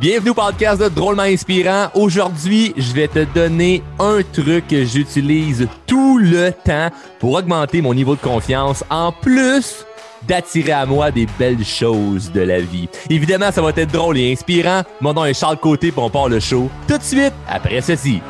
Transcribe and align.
Bienvenue 0.00 0.30
au 0.30 0.34
podcast 0.34 0.80
de 0.80 0.88
Drôlement 0.88 1.22
Inspirant. 1.22 1.88
Aujourd'hui, 1.92 2.72
je 2.76 2.92
vais 2.92 3.08
te 3.08 3.24
donner 3.34 3.82
un 3.98 4.20
truc 4.32 4.68
que 4.68 4.84
j'utilise 4.84 5.66
tout 5.88 6.18
le 6.18 6.52
temps 6.52 6.90
pour 7.18 7.32
augmenter 7.32 7.82
mon 7.82 7.92
niveau 7.92 8.14
de 8.14 8.20
confiance 8.20 8.84
en 8.90 9.10
plus 9.10 9.84
d'attirer 10.28 10.70
à 10.70 10.86
moi 10.86 11.10
des 11.10 11.26
belles 11.36 11.64
choses 11.64 12.30
de 12.30 12.42
la 12.42 12.60
vie. 12.60 12.88
Évidemment, 13.10 13.50
ça 13.50 13.60
va 13.60 13.70
être 13.70 13.90
drôle 13.90 14.18
et 14.18 14.30
inspirant. 14.30 14.82
Mon 15.00 15.14
nom 15.14 15.24
est 15.24 15.34
Charles 15.34 15.58
Côté 15.58 15.90
pour 15.90 16.04
on 16.04 16.10
part 16.10 16.28
le 16.28 16.38
show 16.38 16.70
tout 16.86 16.98
de 16.98 17.02
suite 17.02 17.34
après 17.48 17.80
ceci. 17.80 18.20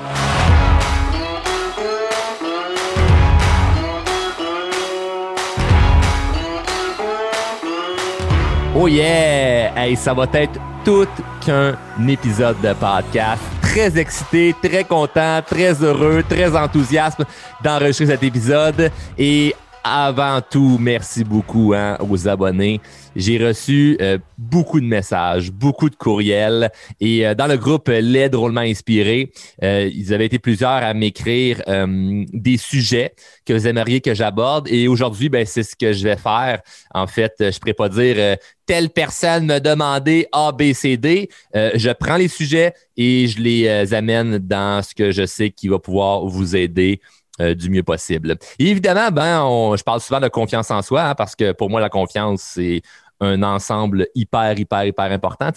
Oh 8.74 8.88
yeah! 8.88 9.47
Hey, 9.76 9.96
ça 9.96 10.14
va 10.14 10.26
être 10.32 10.60
tout 10.84 11.06
qu'un 11.44 11.76
épisode 12.08 12.60
de 12.60 12.72
podcast. 12.72 13.42
Très 13.60 13.98
excité, 13.98 14.54
très 14.62 14.84
content, 14.84 15.40
très 15.46 15.72
heureux, 15.82 16.22
très 16.28 16.56
enthousiaste 16.56 17.22
d'enregistrer 17.62 18.06
cet 18.06 18.22
épisode. 18.22 18.90
Et 19.16 19.54
avant 19.88 20.40
tout, 20.42 20.76
merci 20.78 21.24
beaucoup 21.24 21.72
hein, 21.74 21.96
aux 22.08 22.28
abonnés. 22.28 22.80
J'ai 23.16 23.44
reçu 23.44 23.96
euh, 24.00 24.18
beaucoup 24.36 24.80
de 24.80 24.84
messages, 24.84 25.50
beaucoup 25.50 25.88
de 25.88 25.96
courriels. 25.96 26.70
Et 27.00 27.26
euh, 27.26 27.34
dans 27.34 27.46
le 27.46 27.56
groupe 27.56 27.88
Les 27.88 28.28
Drôlement 28.28 28.60
Inspirés, 28.60 29.32
euh, 29.62 29.90
ils 29.92 30.12
avaient 30.12 30.26
été 30.26 30.38
plusieurs 30.38 30.70
à 30.70 30.94
m'écrire 30.94 31.62
des 31.66 32.56
sujets 32.56 33.14
que 33.46 33.52
vous 33.52 33.66
aimeriez 33.66 34.00
que 34.00 34.14
j'aborde. 34.14 34.68
Et 34.68 34.88
aujourd'hui, 34.88 35.28
ben, 35.28 35.46
c'est 35.46 35.62
ce 35.62 35.74
que 35.74 35.92
je 35.92 36.04
vais 36.04 36.16
faire. 36.16 36.60
En 36.94 37.06
fait, 37.06 37.34
je 37.38 37.46
ne 37.46 37.52
pourrais 37.58 37.74
pas 37.74 37.88
dire 37.88 38.36
telle 38.66 38.90
personne 38.90 39.46
me 39.46 39.58
demandait 39.58 40.28
A, 40.32 40.52
B, 40.52 40.72
C, 40.72 40.96
D. 40.96 41.28
je 41.54 41.92
prends 41.92 42.16
les 42.16 42.28
sujets 42.28 42.74
et 42.96 43.26
je 43.26 43.40
les 43.40 43.94
amène 43.94 44.38
dans 44.38 44.82
ce 44.82 44.94
que 44.94 45.10
je 45.10 45.24
sais 45.24 45.50
qui 45.50 45.68
va 45.68 45.78
pouvoir 45.78 46.26
vous 46.26 46.54
aider 46.54 47.00
euh, 47.40 47.54
du 47.54 47.70
mieux 47.70 47.82
possible. 47.82 48.36
évidemment, 48.58 49.10
ben, 49.10 49.76
je 49.76 49.82
parle 49.82 50.00
souvent 50.00 50.20
de 50.20 50.28
confiance 50.28 50.70
en 50.70 50.82
soi 50.82 51.02
hein, 51.02 51.14
parce 51.14 51.36
que 51.36 51.52
pour 51.52 51.70
moi, 51.70 51.80
la 51.80 51.88
confiance, 51.88 52.42
c'est 52.42 52.82
un 53.20 53.42
ensemble 53.42 54.08
hyper, 54.14 54.58
hyper, 54.58 54.84
hyper 54.84 55.12
important. 55.12 55.50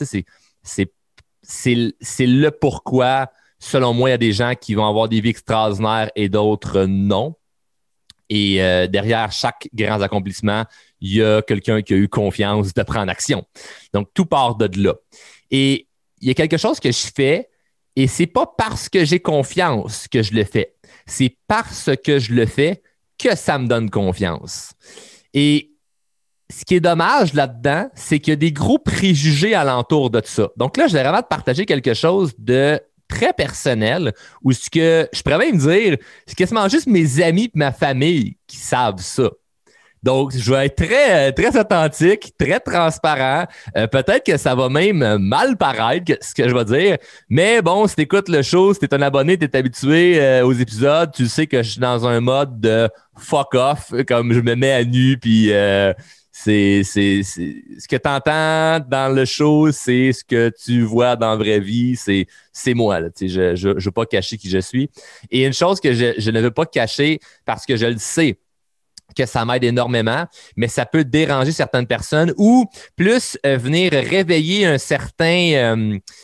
c'est, 0.63 0.95
le 2.19 2.49
pourquoi, 2.49 3.31
selon 3.59 3.93
moi, 3.93 4.09
il 4.09 4.11
y 4.11 4.15
a 4.15 4.17
des 4.17 4.31
gens 4.31 4.53
qui 4.59 4.75
vont 4.75 4.87
avoir 4.87 5.09
des 5.09 5.21
vies 5.21 5.29
extraordinaires 5.29 6.11
et 6.15 6.29
d'autres 6.29 6.85
non. 6.85 7.35
Et 8.29 8.63
euh, 8.63 8.87
derrière 8.87 9.31
chaque 9.31 9.67
grand 9.73 10.01
accomplissement, 10.01 10.63
il 11.01 11.15
y 11.15 11.23
a 11.23 11.41
quelqu'un 11.41 11.81
qui 11.81 11.93
a 11.93 11.97
eu 11.97 12.07
confiance 12.07 12.73
de 12.73 12.83
prendre 12.83 13.11
action. 13.11 13.45
Donc, 13.93 14.07
tout 14.13 14.25
part 14.25 14.55
de 14.55 14.69
là. 14.81 14.93
Et 15.49 15.87
il 16.21 16.27
y 16.27 16.31
a 16.31 16.33
quelque 16.33 16.57
chose 16.57 16.79
que 16.79 16.91
je 16.91 17.07
fais 17.13 17.49
et 17.95 18.07
c'est 18.07 18.27
pas 18.27 18.45
parce 18.57 18.87
que 18.87 19.03
j'ai 19.03 19.19
confiance 19.19 20.07
que 20.07 20.23
je 20.23 20.33
le 20.33 20.45
fais 20.45 20.75
c'est 21.11 21.35
parce 21.47 21.89
que 22.03 22.19
je 22.19 22.33
le 22.33 22.45
fais 22.45 22.81
que 23.17 23.35
ça 23.35 23.59
me 23.59 23.67
donne 23.67 23.89
confiance. 23.89 24.71
Et 25.33 25.71
ce 26.49 26.63
qui 26.65 26.75
est 26.75 26.79
dommage 26.79 27.33
là-dedans, 27.33 27.89
c'est 27.95 28.19
qu'il 28.19 28.31
y 28.31 28.33
a 28.33 28.37
des 28.37 28.53
gros 28.53 28.79
préjugés 28.79 29.53
alentour 29.53 30.09
de 30.09 30.21
ça. 30.23 30.49
Donc 30.55 30.77
là, 30.77 30.87
je 30.87 30.93
vais 30.93 31.03
vraiment 31.03 31.21
te 31.21 31.27
partager 31.27 31.65
quelque 31.65 31.93
chose 31.93 32.33
de 32.37 32.79
très 33.09 33.33
personnel 33.33 34.13
où 34.41 34.53
ce 34.53 34.69
que 34.69 35.07
je 35.11 35.21
pourrais 35.21 35.51
me 35.51 35.57
dire, 35.57 35.97
c'est 36.25 36.35
quasiment 36.35 36.69
juste 36.69 36.87
mes 36.87 37.21
amis 37.21 37.45
et 37.45 37.51
ma 37.55 37.73
famille 37.73 38.37
qui 38.47 38.57
savent 38.57 39.01
ça. 39.01 39.29
Donc, 40.03 40.35
je 40.35 40.51
vais 40.51 40.65
être 40.65 40.75
très, 40.75 41.29
euh, 41.29 41.31
très 41.31 41.59
authentique, 41.59 42.33
très 42.37 42.59
transparent. 42.59 43.45
Euh, 43.77 43.85
peut-être 43.85 44.25
que 44.25 44.37
ça 44.37 44.55
va 44.55 44.67
même 44.67 45.17
mal 45.19 45.57
paraître, 45.57 46.13
ce 46.21 46.33
que 46.33 46.49
je 46.49 46.55
vais 46.55 46.65
dire. 46.65 46.97
Mais 47.29 47.61
bon, 47.61 47.87
si 47.87 47.95
tu 47.95 48.01
écoutes 48.01 48.29
le 48.29 48.41
show, 48.41 48.73
si 48.73 48.79
tu 48.79 48.85
es 48.85 48.93
un 48.95 49.01
abonné, 49.01 49.37
tu 49.37 49.45
es 49.45 49.55
habitué 49.55 50.19
euh, 50.19 50.45
aux 50.45 50.53
épisodes, 50.53 51.11
tu 51.13 51.27
sais 51.27 51.45
que 51.45 51.61
je 51.61 51.71
suis 51.71 51.79
dans 51.79 52.07
un 52.07 52.19
mode 52.19 52.59
de 52.59 52.89
fuck 53.17 53.53
off, 53.53 53.93
comme 54.07 54.33
je 54.33 54.39
me 54.39 54.55
mets 54.55 54.71
à 54.71 54.83
nu, 54.83 55.17
puis 55.19 55.51
c'est, 56.31 56.81
c'est, 56.83 57.21
ce 57.21 57.87
que 57.87 57.97
tu 57.97 58.09
entends 58.09 58.83
dans 58.89 59.13
le 59.13 59.25
show, 59.25 59.71
c'est 59.71 60.13
ce 60.13 60.23
que 60.23 60.51
tu 60.63 60.81
vois 60.81 61.15
dans 61.15 61.31
la 61.31 61.35
vraie 61.35 61.59
vie, 61.59 61.95
c'est, 61.95 62.25
c'est 62.51 62.73
moi. 62.73 62.99
Là, 62.99 63.09
je 63.19 63.67
ne 63.67 63.79
veux 63.79 63.91
pas 63.91 64.05
cacher 64.07 64.37
qui 64.37 64.49
je 64.49 64.57
suis. 64.57 64.89
Et 65.29 65.45
une 65.45 65.53
chose 65.53 65.79
que 65.79 65.93
je, 65.93 66.13
je 66.17 66.31
ne 66.31 66.41
veux 66.41 66.51
pas 66.51 66.65
cacher 66.65 67.19
parce 67.45 67.65
que 67.67 67.75
je 67.75 67.85
le 67.85 67.97
sais 67.97 68.39
que 69.15 69.25
ça 69.25 69.45
m'aide 69.45 69.63
énormément, 69.63 70.25
mais 70.55 70.67
ça 70.67 70.85
peut 70.85 71.03
déranger 71.03 71.51
certaines 71.51 71.87
personnes 71.87 72.33
ou 72.37 72.65
plus 72.95 73.37
euh, 73.45 73.57
venir 73.57 73.91
réveiller 73.91 74.67
euh, 74.67 74.77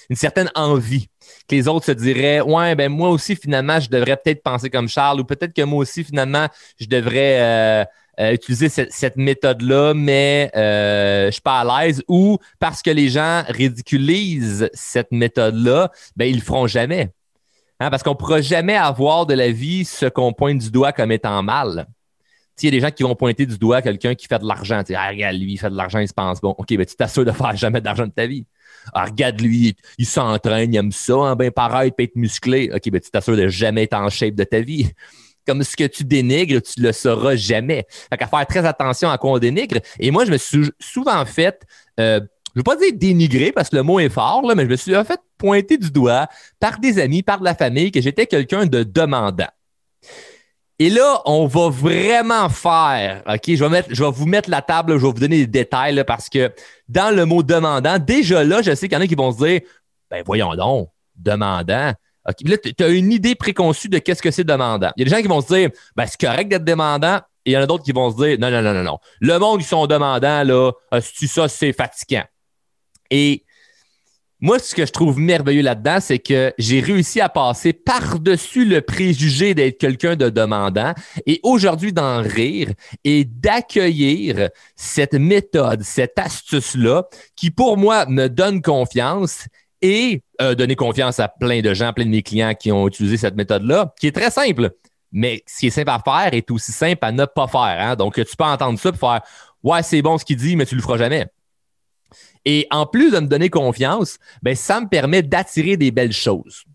une 0.10 0.16
certaine 0.16 0.52
envie. 0.56 1.08
Que 1.48 1.56
les 1.56 1.68
autres 1.68 1.88
se 1.88 1.92
diraient, 1.92 2.42
ouais, 2.42 2.76
ben 2.76 2.90
moi 2.90 3.10
aussi, 3.10 3.36
finalement, 3.36 3.80
je 3.80 3.90
devrais 3.90 4.18
peut-être 4.18 4.44
penser 4.44 4.70
comme 4.70 4.88
Charles, 4.88 5.20
ou 5.20 5.26
peut-être 5.26 5.54
que 5.54 5.62
moi 5.62 5.80
aussi, 5.80 6.04
finalement, 6.04 6.48
je 6.80 6.88
devrais 6.88 7.86
euh, 8.20 8.34
utiliser 8.34 8.70
cette, 8.70 9.18
méthode-là, 9.18 9.94
mais 9.94 10.50
je 10.56 11.30
suis 11.32 11.42
pas 11.42 11.62
à 11.62 11.86
l'aise, 11.86 12.02
ou 12.08 12.38
parce 12.60 12.82
que 12.82 12.90
les 12.90 13.10
gens 13.10 13.44
ridiculisent 13.48 14.70
cette 14.74 15.12
méthode-là, 15.12 15.92
ben 16.16 16.26
ils 16.26 16.38
le 16.38 16.42
feront 16.42 16.68
jamais. 16.68 17.12
Hein, 17.80 17.92
parce 17.92 18.02
qu'on 18.02 18.16
pourra 18.16 18.42
jamais 18.42 18.76
avoir 18.76 19.28
de 19.28 19.36
la 19.36 19.52
vie 19.52 19.86
ce 19.86 20.08
qu'on 20.08 20.34
pointe 20.34 20.58
du 20.58 20.72
doigt 20.72 20.94
comme 20.94 21.12
étant 21.12 21.44
mal 21.44 21.86
il 22.62 22.66
y 22.66 22.68
a 22.70 22.72
des 22.72 22.80
gens 22.80 22.92
qui 22.92 23.04
vont 23.04 23.16
pointer 23.16 23.46
du 23.46 23.58
doigt 23.58 23.82
quelqu'un 23.82 24.16
qui 24.16 24.28
fait 24.28 24.40
de 24.40 24.48
l'argent. 24.48 24.82
Ah, 24.96 25.10
regarde, 25.10 25.36
lui, 25.36 25.54
il 25.54 25.58
fait 25.58 25.70
de 25.70 25.76
l'argent, 25.76 26.00
il 26.00 26.08
se 26.08 26.14
pense 26.14 26.42
bon. 26.42 26.56
OK, 26.58 26.68
ben, 26.76 26.86
tu 26.86 26.96
t'assures 26.96 27.26
de 27.26 27.32
faire 27.32 27.56
jamais 27.56 27.82
d'argent 27.82 28.06
de 28.06 28.12
ta 28.12 28.26
vie. 28.26 28.46
Ah, 28.94 29.06
regarde, 29.06 29.40
lui, 29.42 29.76
il, 29.98 30.06
s'entraîne, 30.06 30.74
il 30.74 30.78
aime 30.78 30.92
ça, 30.92 31.16
hein, 31.16 31.36
ben 31.36 31.52
pareil, 31.52 31.90
il 31.90 31.92
peut 31.92 32.04
être 32.04 32.16
musclé. 32.16 32.72
OK, 32.74 32.90
ben, 32.90 33.00
tu 33.00 33.12
t'assures 33.12 33.38
de 33.38 33.48
jamais 33.48 33.84
être 33.84 33.94
en 33.94 34.10
shape 34.10 34.36
de 34.36 34.44
ta 34.44 34.62
vie. 34.62 34.90
Comme 35.46 35.64
ce 35.64 35.76
que 35.78 35.86
tu 35.86 36.04
dénigres, 36.04 36.62
tu 36.62 36.82
le 36.82 36.92
sauras 36.92 37.36
jamais. 37.36 37.86
Fait 38.10 38.18
qu'à 38.18 38.28
faire 38.28 38.46
très 38.46 38.66
attention 38.66 39.10
à 39.10 39.18
quoi 39.18 39.32
on 39.32 39.40
dénigre. 39.40 39.80
Et 40.00 40.12
moi, 40.12 40.26
je 40.26 40.32
me 40.32 40.38
suis 40.38 40.72
souvent 40.80 41.24
fait, 41.26 41.62
euh, 42.00 42.20
je 42.54 42.60
veux 42.60 42.64
pas 42.64 42.76
dire 42.76 42.92
dénigrer 42.94 43.52
parce 43.52 43.70
que 43.70 43.76
le 43.76 43.84
mot 43.84 44.00
est 44.00 44.10
fort, 44.10 44.42
là, 44.46 44.56
mais 44.56 44.64
je 44.64 44.70
me 44.70 44.76
suis 44.76 44.94
fait 45.06 45.20
pointer 45.38 45.78
du 45.78 45.92
doigt 45.92 46.28
par 46.60 46.80
des 46.80 47.00
amis, 47.00 47.24
par 47.24 47.40
de 47.40 47.46
la 47.46 47.56
famille, 47.56 47.92
que 47.92 48.02
j'étais 48.02 48.26
quelqu'un 48.26 48.66
de 48.66 48.84
demandant. 48.84 49.48
Et 50.80 50.90
là, 50.92 51.22
on 51.26 51.48
va 51.48 51.70
vraiment 51.70 52.50
faire, 52.50 53.24
OK, 53.28 53.42
je 53.48 53.64
vais, 53.64 53.70
mettre, 53.70 53.90
je 53.92 54.04
vais 54.04 54.12
vous 54.12 54.28
mettre 54.28 54.50
la 54.50 54.62
table, 54.62 54.94
je 54.94 55.06
vais 55.06 55.08
vous 55.08 55.14
donner 55.14 55.40
des 55.40 55.48
détails 55.48 56.04
parce 56.06 56.30
que 56.30 56.54
dans 56.88 57.16
le 57.16 57.26
mot 57.26 57.42
demandant, 57.42 57.98
déjà 57.98 58.44
là, 58.44 58.62
je 58.62 58.76
sais 58.76 58.88
qu'il 58.88 58.96
y 58.96 59.02
en 59.02 59.04
a 59.04 59.08
qui 59.08 59.16
vont 59.16 59.32
se 59.32 59.44
dire, 59.44 59.62
ben 60.12 60.22
voyons 60.24 60.54
donc, 60.56 60.90
demandant. 61.16 61.94
Là, 62.44 62.58
tu 62.58 62.84
as 62.84 62.90
une 62.90 63.12
idée 63.12 63.34
préconçue 63.34 63.90
de 63.90 63.98
qu'est-ce 63.98 64.22
que 64.22 64.30
c'est 64.30 64.44
demandant. 64.44 64.92
Il 64.96 65.00
y 65.00 65.04
a 65.04 65.10
des 65.10 65.16
gens 65.16 65.22
qui 65.22 65.28
vont 65.28 65.42
se 65.42 65.52
dire, 65.52 65.70
ben 65.96 66.06
c'est 66.06 66.20
correct 66.20 66.48
d'être 66.48 66.66
demandant, 66.66 67.22
et 67.46 67.52
il 67.52 67.54
y 67.54 67.58
en 67.58 67.62
a 67.62 67.66
d'autres 67.66 67.84
qui 67.84 67.94
vont 67.94 68.12
se 68.12 68.18
dire, 68.18 68.38
non, 68.40 68.52
non, 68.52 68.62
non, 68.62 68.74
non, 68.74 68.84
non. 68.84 69.00
Le 69.20 69.40
monde 69.40 69.62
qui 69.62 69.66
sont 69.66 69.88
demandants, 69.88 70.44
là, 70.44 70.72
tu 71.18 71.28
ça, 71.28 71.48
c'est 71.48 71.74
fatigant. 71.74 72.26
Et 73.10 73.46
moi, 74.40 74.60
ce 74.60 74.76
que 74.76 74.86
je 74.86 74.92
trouve 74.92 75.20
merveilleux 75.20 75.64
là-dedans, 75.64 75.98
c'est 76.00 76.20
que 76.20 76.54
j'ai 76.60 76.80
réussi 76.80 77.20
à 77.20 77.28
passer 77.28 77.74
par-dessus 77.74 78.66
le 78.66 78.82
préjugé 78.82 79.56
d'être 79.56 79.80
quelqu'un 79.80 80.16
de 80.16 80.30
demandant 80.30 80.94
et 81.26 81.40
aujourd'hui 81.42 81.92
d'en 81.92 82.22
rire 82.22 82.70
et 83.04 83.26
d'accueillir 83.26 84.50
cette 84.76 85.16
méthode, 85.16 85.82
cette 85.82 86.20
astuce-là 86.20 87.08
qui, 87.36 87.50
pour 87.50 87.78
moi, 87.78 88.06
me 88.06 88.28
donne 88.28 88.62
confiance 88.62 89.48
et 89.82 90.22
euh, 90.40 90.54
donner 90.54 90.76
confiance 90.76 91.20
à 91.20 91.30
plein 91.30 91.62
de 91.62 91.74
gens, 91.74 91.92
plein 91.92 92.06
de 92.06 92.12
mes 92.12 92.22
clients 92.22 92.54
qui 92.54 92.72
ont 92.72 92.88
utilisé 92.88 93.18
cette 93.18 93.36
méthode-là, 93.36 93.94
qui 94.00 94.06
est 94.06 94.16
très 94.16 94.30
simple. 94.30 94.70
Mais 95.12 95.42
ce 95.48 95.60
qui 95.60 95.68
est 95.68 95.72
simple 95.72 95.90
à 95.90 96.00
faire 96.04 96.34
est 96.34 96.52
aussi 96.52 96.72
simple 96.72 97.00
à 97.02 97.12
ne 97.12 97.26
pas 97.26 97.48
faire. 97.48 97.78
Hein? 97.80 97.96
Donc, 97.96 98.16
tu 98.16 98.38
peux 98.38 98.44
entendre 98.44 98.78
ça 98.78 98.90
et 98.90 98.98
faire 98.98 99.22
Ouais, 99.64 99.82
c'est 99.82 100.02
bon 100.04 100.20
ce 100.20 100.26
qu'il 100.26 100.38
dit, 100.38 100.56
mais 100.56 100.68
tu 100.68 100.76
le 100.76 100.82
feras 100.82 100.98
jamais. 100.98 101.28
Et 102.46 102.68
en 102.72 102.86
plus 102.86 103.12
de 103.12 103.20
me 103.20 103.28
donner 103.28 103.50
confiance, 103.50 104.20
ben, 104.42 104.56
ça 104.56 104.80
me 104.82 104.88
permet 104.88 105.22
d'attirer 105.22 105.78
des 105.78 105.92
belles 105.92 106.14
choses. 106.14 106.66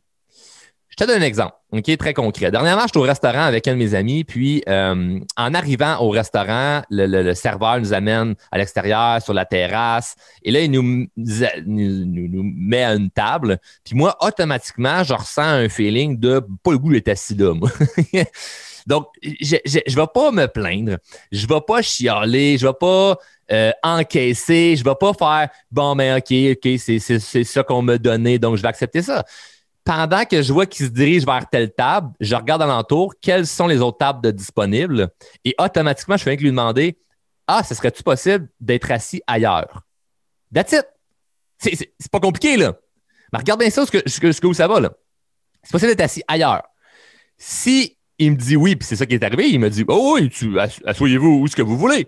Je 0.92 0.96
te 0.96 1.04
donne 1.04 1.22
un 1.22 1.24
exemple, 1.24 1.54
très 1.98 2.12
concret. 2.12 2.50
Dernièrement, 2.50 2.82
j'étais 2.82 2.98
au 2.98 3.02
restaurant 3.02 3.44
avec 3.44 3.66
un 3.66 3.72
de 3.72 3.78
mes 3.78 3.94
amis, 3.94 4.24
puis 4.24 4.62
euh, 4.68 5.18
en 5.38 5.54
arrivant 5.54 5.98
au 6.00 6.10
restaurant, 6.10 6.82
le, 6.90 7.32
serveur 7.32 7.80
nous 7.80 7.94
amène 7.94 8.34
à 8.50 8.58
l'extérieur, 8.58 9.22
sur 9.22 9.32
la 9.32 9.46
terrasse, 9.46 10.14
et 10.42 10.50
là, 10.50 10.60
il 10.60 10.70
nous, 10.70 11.06
nous, 11.16 12.42
met 12.42 12.84
à 12.84 12.92
une 12.92 13.10
table. 13.10 13.58
Puis 13.84 13.94
moi, 13.94 14.18
automatiquement, 14.20 15.02
je 15.02 15.14
ressens 15.14 15.42
un 15.42 15.68
feeling 15.70 16.18
de 16.18 16.44
pas 16.62 16.72
le 16.72 16.78
goût 16.78 16.92
d'être 16.92 17.08
assis 17.08 17.36
là, 17.36 17.54
moi. 17.54 17.70
Donc, 18.86 19.06
je 19.22 19.56
ne 19.56 19.96
vais 19.96 20.06
pas 20.12 20.30
me 20.30 20.46
plaindre, 20.46 20.98
je 21.30 21.46
ne 21.46 21.54
vais 21.54 21.60
pas 21.66 21.80
chialer, 21.80 22.58
je 22.58 22.66
ne 22.66 22.70
vais 22.70 22.76
pas 22.78 23.16
euh, 23.52 23.70
encaisser. 23.82 24.76
Je 24.76 24.84
ne 24.84 24.88
vais 24.88 24.96
pas 24.98 25.12
faire 25.12 25.48
bon, 25.70 25.94
mais 25.94 26.14
OK, 26.14 26.32
OK, 26.52 26.78
c'est 26.78 27.44
ça 27.44 27.62
qu'on 27.62 27.82
m'a 27.82 27.98
donné, 27.98 28.38
donc 28.38 28.56
je 28.56 28.62
vais 28.62 28.68
accepter 28.68 29.02
ça. 29.02 29.24
Pendant 29.84 30.24
que 30.24 30.42
je 30.42 30.52
vois 30.52 30.66
qu'il 30.66 30.86
se 30.86 30.90
dirige 30.90 31.26
vers 31.26 31.48
telle 31.50 31.72
table, 31.72 32.12
je 32.20 32.34
regarde 32.34 32.62
alentour 32.62 33.14
quelles 33.20 33.46
sont 33.46 33.66
les 33.66 33.80
autres 33.80 33.98
tables 33.98 34.32
disponibles 34.32 35.08
et 35.44 35.54
automatiquement, 35.58 36.16
je 36.16 36.22
fais 36.22 36.36
que 36.36 36.42
lui 36.42 36.50
demander 36.50 36.96
Ah, 37.46 37.62
ce 37.64 37.74
serait-tu 37.74 38.02
possible 38.02 38.48
d'être 38.60 38.90
assis 38.90 39.20
ailleurs? 39.26 39.82
That's 40.54 40.72
it. 40.72 40.86
C'est 41.58 42.10
pas 42.10 42.20
compliqué, 42.20 42.56
là. 42.56 42.74
Mais 43.32 43.38
regarde 43.38 43.60
bien 43.60 43.70
ça, 43.70 43.84
ce 43.86 43.90
que, 43.90 44.52
ça 44.52 44.68
va, 44.68 44.80
là. 44.80 44.92
C'est 45.62 45.72
possible 45.72 45.90
d'être 45.90 46.04
assis 46.04 46.22
ailleurs. 46.28 46.62
Si 47.36 47.98
il 48.18 48.32
me 48.32 48.36
dit 48.36 48.56
oui, 48.56 48.76
puis 48.76 48.86
c'est 48.86 48.96
ça 48.96 49.06
qui 49.06 49.14
est 49.14 49.24
arrivé, 49.24 49.48
il 49.48 49.58
me 49.58 49.68
dit 49.68 49.84
Oh 49.88 50.16
oui, 50.16 50.30
asseyez-vous 50.84 51.40
où 51.40 51.46
ce 51.48 51.56
que 51.56 51.62
vous 51.62 51.76
voulez. 51.76 52.06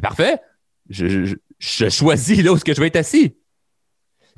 parfait. 0.00 0.38
Je, 0.88 1.36
choisis 1.58 2.42
là 2.42 2.52
où 2.52 2.58
que 2.58 2.74
je 2.74 2.80
vais 2.80 2.88
être 2.88 2.96
assis. 2.96 3.34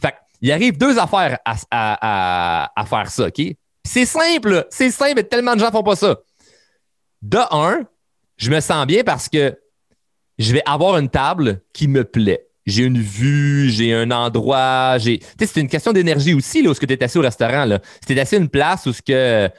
Fait 0.00 0.14
il 0.40 0.52
arrive 0.52 0.78
deux 0.78 0.98
affaires 0.98 1.38
à, 1.44 2.70
à 2.80 2.84
faire 2.86 3.10
ça, 3.10 3.26
OK? 3.26 3.42
C'est 3.84 4.06
simple, 4.06 4.66
c'est 4.70 4.90
simple, 4.90 5.14
mais 5.16 5.24
tellement 5.24 5.54
de 5.54 5.60
gens 5.60 5.70
font 5.70 5.82
pas 5.82 5.96
ça. 5.96 6.18
De 7.22 7.38
un, 7.50 7.84
je 8.36 8.50
me 8.50 8.60
sens 8.60 8.86
bien 8.86 9.02
parce 9.02 9.28
que 9.28 9.58
je 10.38 10.52
vais 10.52 10.62
avoir 10.66 10.98
une 10.98 11.08
table 11.08 11.62
qui 11.72 11.88
me 11.88 12.04
plaît. 12.04 12.46
J'ai 12.66 12.84
une 12.84 13.00
vue, 13.00 13.70
j'ai 13.70 13.94
un 13.94 14.10
endroit, 14.10 14.98
j'ai. 14.98 15.18
Tu 15.20 15.26
sais, 15.38 15.46
c'est 15.46 15.60
une 15.60 15.68
question 15.68 15.92
d'énergie 15.92 16.34
aussi, 16.34 16.62
là, 16.62 16.70
où 16.70 16.74
ce 16.74 16.80
que 16.80 16.86
tu 16.86 16.92
es 16.92 17.02
assis 17.02 17.16
au 17.16 17.22
restaurant, 17.22 17.64
là. 17.64 17.80
Si 18.06 18.14
tu 18.14 18.20
assis 18.20 18.34
à 18.34 18.38
une 18.38 18.50
place 18.50 18.84
où 18.84 18.92
ce 18.92 19.00
que. 19.00 19.50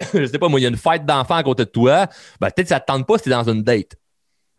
je 0.14 0.26
sais 0.26 0.38
pas, 0.38 0.48
moi, 0.48 0.58
il 0.58 0.64
y 0.64 0.66
a 0.66 0.68
une 0.68 0.76
fête 0.76 1.06
d'enfants 1.06 1.36
à 1.36 1.44
côté 1.44 1.64
de 1.64 1.70
toi, 1.70 2.08
ben, 2.40 2.50
peut-être 2.50 2.66
que 2.66 2.68
ça 2.68 2.80
te 2.80 2.86
tente 2.86 3.06
pas 3.06 3.18
si 3.18 3.28
es 3.28 3.30
dans 3.30 3.48
une 3.48 3.62
date. 3.62 3.96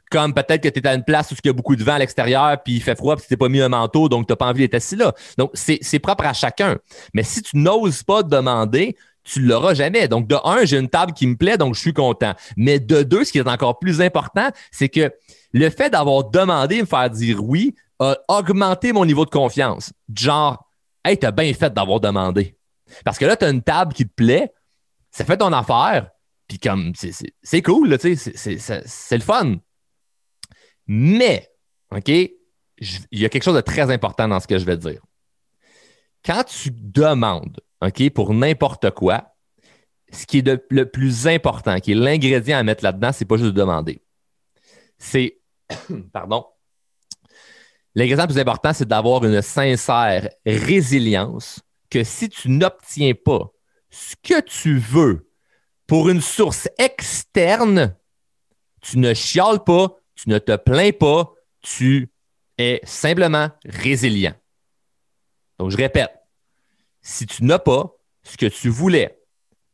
Comme 0.10 0.34
peut-être 0.34 0.62
que 0.62 0.70
tu 0.70 0.80
es 0.80 0.88
à 0.88 0.94
une 0.94 1.04
place 1.04 1.32
où 1.32 1.36
il 1.44 1.48
y 1.48 1.50
a 1.50 1.54
beaucoup 1.54 1.76
de 1.76 1.84
vent 1.84 1.94
à 1.94 2.00
l'extérieur, 2.00 2.62
puis 2.64 2.76
il 2.76 2.82
fait 2.82 2.96
froid, 2.96 3.16
puis 3.16 3.24
tu 3.24 3.30
t'es 3.30 3.38
pas 3.38 3.50
mis 3.50 3.62
un 3.62 3.70
manteau, 3.70 4.08
donc 4.08 4.28
tu 4.28 4.32
n'as 4.32 4.38
pas 4.38 4.48
envie 4.48 4.62
d'être 4.62 4.76
assis 4.76 4.96
là. 4.96 5.14
Donc, 5.38 5.52
c'est 5.54 6.00
propre 6.00 6.26
à 6.26 6.34
chacun. 6.34 6.78
Mais 7.14 7.24
si 7.24 7.42
tu 7.42 7.58
n'oses 7.58 8.04
pas 8.04 8.24
demander, 8.24 8.96
tu 9.24 9.42
l'auras 9.42 9.74
jamais. 9.74 10.08
Donc, 10.08 10.28
de 10.28 10.38
un, 10.46 10.64
j'ai 10.64 10.78
une 10.78 10.88
table 10.88 11.12
qui 11.12 11.28
me 11.28 11.36
plaît, 11.36 11.58
donc 11.58 11.76
je 11.76 11.82
suis 11.82 11.94
content. 11.94 12.34
Mais 12.56 12.80
de 12.80 13.04
deux, 13.04 13.26
ce 13.26 13.34
qui 13.34 13.40
est 13.40 13.48
encore 13.48 13.80
plus 13.80 14.00
important, 14.00 14.50
c'est 14.72 14.88
que 14.88 15.12
le 15.52 15.70
fait 15.70 15.90
d'avoir 15.90 16.24
demandé 16.30 16.80
me 16.80 16.86
faire 16.86 17.10
dire 17.10 17.44
oui 17.44 17.76
a 18.00 18.16
augmenté 18.30 18.94
mon 18.94 19.04
niveau 19.06 19.26
de 19.26 19.30
confiance. 19.30 19.92
Genre, 20.16 20.66
hey, 21.04 21.18
t'as 21.18 21.32
bien 21.32 21.54
fait 21.54 21.74
d'avoir 21.74 22.00
demandé. 22.00 22.58
Parce 23.04 23.18
que 23.18 23.26
là, 23.26 23.36
tu 23.36 23.44
as 23.44 23.50
une 23.50 23.62
table 23.62 23.94
qui 23.94 24.06
te 24.08 24.14
plaît, 24.14 24.54
ça 25.12 25.26
fait 25.26 25.38
ton 25.38 25.52
affaire, 25.52 26.12
puis 26.48 26.60
comme, 26.60 26.94
c'est 26.96 27.62
cool, 27.62 27.98
c'est 28.00 29.18
le 29.18 29.20
fun. 29.20 29.56
Mais, 30.88 31.50
OK, 31.92 32.10
il 32.10 32.40
y 33.12 33.26
a 33.26 33.30
quelque 33.30 33.44
chose 33.44 33.56
de 33.56 33.62
très 33.62 33.92
important 33.92 34.28
dans 34.28 34.40
ce 34.40 34.48
que 34.48 34.58
je 34.58 34.66
vais 34.66 34.78
dire. 34.78 35.02
Quand 36.26 36.44
tu 36.44 36.72
demandes 36.72 37.60
OK, 37.82 38.10
pour 38.10 38.34
n'importe 38.34 38.90
quoi, 38.92 39.36
ce 40.12 40.26
qui 40.26 40.40
est 40.40 40.60
le 40.70 40.90
plus 40.90 41.28
important, 41.28 41.80
qui 41.80 41.92
est 41.92 41.96
l'ingrédient 41.96 42.58
à 42.58 42.64
mettre 42.64 42.84
là-dedans, 42.84 43.12
c'est 43.12 43.26
pas 43.26 43.38
juste 43.38 43.52
de 43.52 43.60
demander. 43.60 44.02
C'est, 44.98 45.40
pardon, 46.14 46.46
l'ingrédient 47.94 48.24
le 48.24 48.34
plus 48.34 48.40
important, 48.40 48.74
c'est 48.74 48.88
d'avoir 48.88 49.24
une 49.26 49.42
sincère 49.42 50.30
résilience 50.46 51.62
que 51.90 52.04
si 52.04 52.30
tu 52.30 52.50
n'obtiens 52.50 53.14
pas 53.14 53.52
ce 53.90 54.16
que 54.22 54.42
tu 54.42 54.78
veux 54.78 55.30
pour 55.86 56.10
une 56.10 56.22
source 56.22 56.68
externe, 56.78 57.96
tu 58.82 58.98
ne 58.98 59.14
chiales 59.14 59.64
pas, 59.64 59.96
tu 60.18 60.30
ne 60.30 60.40
te 60.40 60.56
plains 60.56 60.92
pas, 60.92 61.34
tu 61.62 62.10
es 62.58 62.82
simplement 62.84 63.50
résilient. 63.66 64.34
Donc, 65.60 65.72
je 65.72 65.78
répète, 65.78 66.12
si 67.02 67.26
tu 67.26 67.44
n'as 67.44 67.60
pas 67.60 67.96
ce 68.24 68.36
que 68.36 68.48
tu 68.48 68.70
voulais 68.70 69.22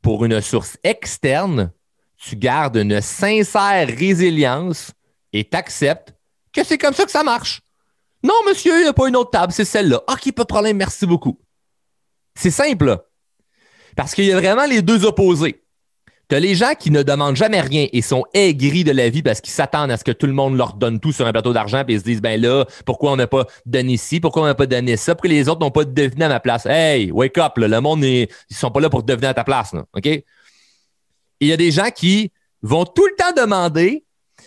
pour 0.01 0.25
une 0.25 0.41
source 0.41 0.77
externe, 0.83 1.71
tu 2.17 2.35
gardes 2.35 2.75
une 2.75 3.01
sincère 3.01 3.87
résilience 3.87 4.91
et 5.31 5.43
t'acceptes 5.45 6.13
que 6.51 6.63
c'est 6.63 6.77
comme 6.77 6.93
ça 6.93 7.05
que 7.05 7.11
ça 7.11 7.23
marche. 7.23 7.61
Non, 8.21 8.35
monsieur, 8.47 8.79
il 8.79 8.83
n'y 8.83 8.87
a 8.87 8.93
pas 8.93 9.07
une 9.07 9.15
autre 9.15 9.31
table, 9.31 9.51
c'est 9.51 9.65
celle-là. 9.65 10.01
OK, 10.07 10.31
pas 10.31 10.43
de 10.43 10.47
problème, 10.47 10.77
merci 10.77 11.05
beaucoup. 11.05 11.39
C'est 12.35 12.51
simple. 12.51 13.03
Parce 13.95 14.13
qu'il 14.13 14.25
y 14.25 14.31
a 14.31 14.39
vraiment 14.39 14.65
les 14.65 14.81
deux 14.81 15.05
opposés. 15.05 15.62
Tu 16.33 16.37
as 16.37 16.39
les 16.39 16.55
gens 16.55 16.73
qui 16.73 16.89
ne 16.89 17.03
demandent 17.03 17.35
jamais 17.35 17.61
rien 17.61 17.85
et 17.93 18.01
sont 18.01 18.25
aigris 18.33 18.83
de 18.83 18.91
la 18.91 19.07
vie 19.07 19.21
parce 19.21 19.39
qu'ils 19.39 19.53
s'attendent 19.53 19.91
à 19.91 19.97
ce 19.97 20.03
que 20.03 20.11
tout 20.11 20.25
le 20.25 20.33
monde 20.33 20.57
leur 20.57 20.73
donne 20.73 20.99
tout 20.99 21.11
sur 21.11 21.27
un 21.27 21.31
plateau 21.31 21.53
d'argent 21.53 21.83
et 21.87 21.93
ils 21.93 21.99
se 21.99 22.03
disent 22.03 22.23
ben 22.23 22.41
là, 22.41 22.65
pourquoi 22.87 23.11
on 23.11 23.15
n'a 23.15 23.27
pas 23.27 23.45
donné 23.67 23.97
ci, 23.97 24.19
pourquoi 24.19 24.41
on 24.41 24.45
n'a 24.45 24.55
pas 24.55 24.65
donné 24.65 24.97
ça, 24.97 25.13
pourquoi 25.13 25.29
les 25.29 25.47
autres 25.47 25.59
n'ont 25.59 25.69
pas 25.69 25.85
deviné 25.85 26.25
à 26.25 26.29
ma 26.29 26.39
place? 26.39 26.65
Hey, 26.65 27.11
wake 27.11 27.37
up, 27.37 27.51
le 27.57 27.79
monde, 27.81 28.03
est, 28.03 28.31
ils 28.49 28.55
sont 28.55 28.71
pas 28.71 28.79
là 28.79 28.89
pour 28.89 29.03
devenir 29.03 29.29
à 29.29 29.35
ta 29.35 29.43
place. 29.43 29.75
OK? 29.95 30.07
Il 31.39 31.47
y 31.47 31.53
a 31.53 31.57
des 31.57 31.69
gens 31.69 31.91
qui 31.95 32.31
vont 32.63 32.85
tout 32.85 33.05
le 33.05 33.15
temps 33.15 33.39
demander, 33.39 34.03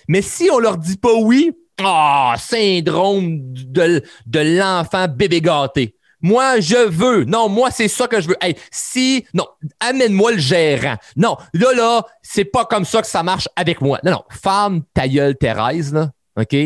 mais 0.09 0.23
si 0.23 0.51
on 0.53 0.59
leur 0.59 0.79
dit 0.79 0.97
pas 0.97 1.15
oui, 1.15 1.53
ah, 1.81 2.35
syndrome 2.37 3.39
de, 3.53 4.03
de 4.27 4.59
l'enfant 4.59 5.07
bébé 5.07 5.41
gâté. 5.41 5.96
Moi, 6.21 6.61
je 6.61 6.89
veux. 6.89 7.25
Non, 7.25 7.49
moi, 7.49 7.71
c'est 7.71 7.89
ça 7.89 8.09
que 8.09 8.21
je 8.21 8.29
veux. 8.29 8.37
Hey, 8.41 8.57
si, 8.71 9.27
non, 9.35 9.47
amène-moi 9.81 10.33
le 10.33 10.39
gérant. 10.39 10.97
Non, 11.15 11.37
là, 11.53 11.73
là, 11.75 12.07
c'est 12.23 12.45
pas 12.45 12.65
comme 12.65 12.85
ça 12.85 13.03
que 13.03 13.07
ça 13.07 13.23
marche 13.23 13.49
avec 13.55 13.81
moi. 13.81 14.01
Non, 14.03 14.13
non, 14.13 14.25
femme 14.31 14.83
ta 14.95 15.07
gueule, 15.09 15.37
Thérèse, 15.37 15.93
là, 15.93 16.11
OK? 16.37 16.57